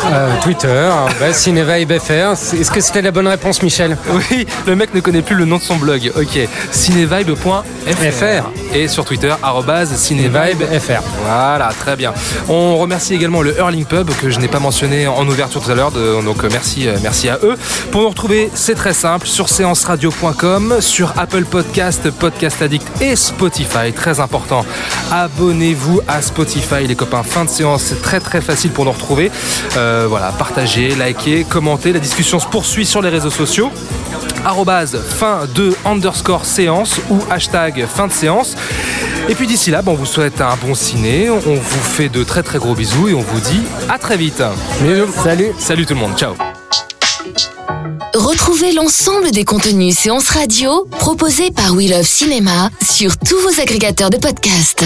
[0.05, 0.91] Euh, Twitter,
[1.21, 2.33] bah, Cinevibe FR.
[2.33, 3.97] Est-ce que c'était la bonne réponse, Michel?
[4.13, 6.13] Oui, le mec ne connaît plus le nom de son blog.
[6.17, 6.39] Ok,
[6.71, 11.03] cinevibe.fr et sur Twitter arrobase cinevibe FR.
[11.25, 12.13] Voilà, très bien.
[12.49, 15.75] On remercie également le Hurling Pub que je n'ai pas mentionné en ouverture tout à
[15.75, 17.57] l'heure, donc euh, merci, euh, merci à eux.
[17.91, 23.93] Pour nous retrouver, c'est très simple sur séanceradio.com, sur Apple Podcast, Podcast Addict et Spotify.
[23.95, 24.65] Très important.
[25.11, 27.23] Abonnez-vous à Spotify, les copains.
[27.23, 29.31] Fin de séance, c'est très très facile pour nous retrouver.
[29.93, 31.93] Euh, voilà, partagez, likez, commentez.
[31.93, 33.71] La discussion se poursuit sur les réseaux sociaux
[34.45, 38.57] arrobase fin de underscore séance ou hashtag fin de séance.
[39.29, 42.25] Et puis d'ici là, bon, on vous souhaite un bon ciné, on vous fait de
[42.25, 44.43] très très gros bisous et on vous dit à très vite.
[45.23, 46.35] Salut Salut tout le monde, ciao
[48.15, 54.11] Retrouvez l'ensemble des contenus séances radio proposés par We Love Cinéma sur tous vos agrégateurs
[54.11, 54.85] de podcasts.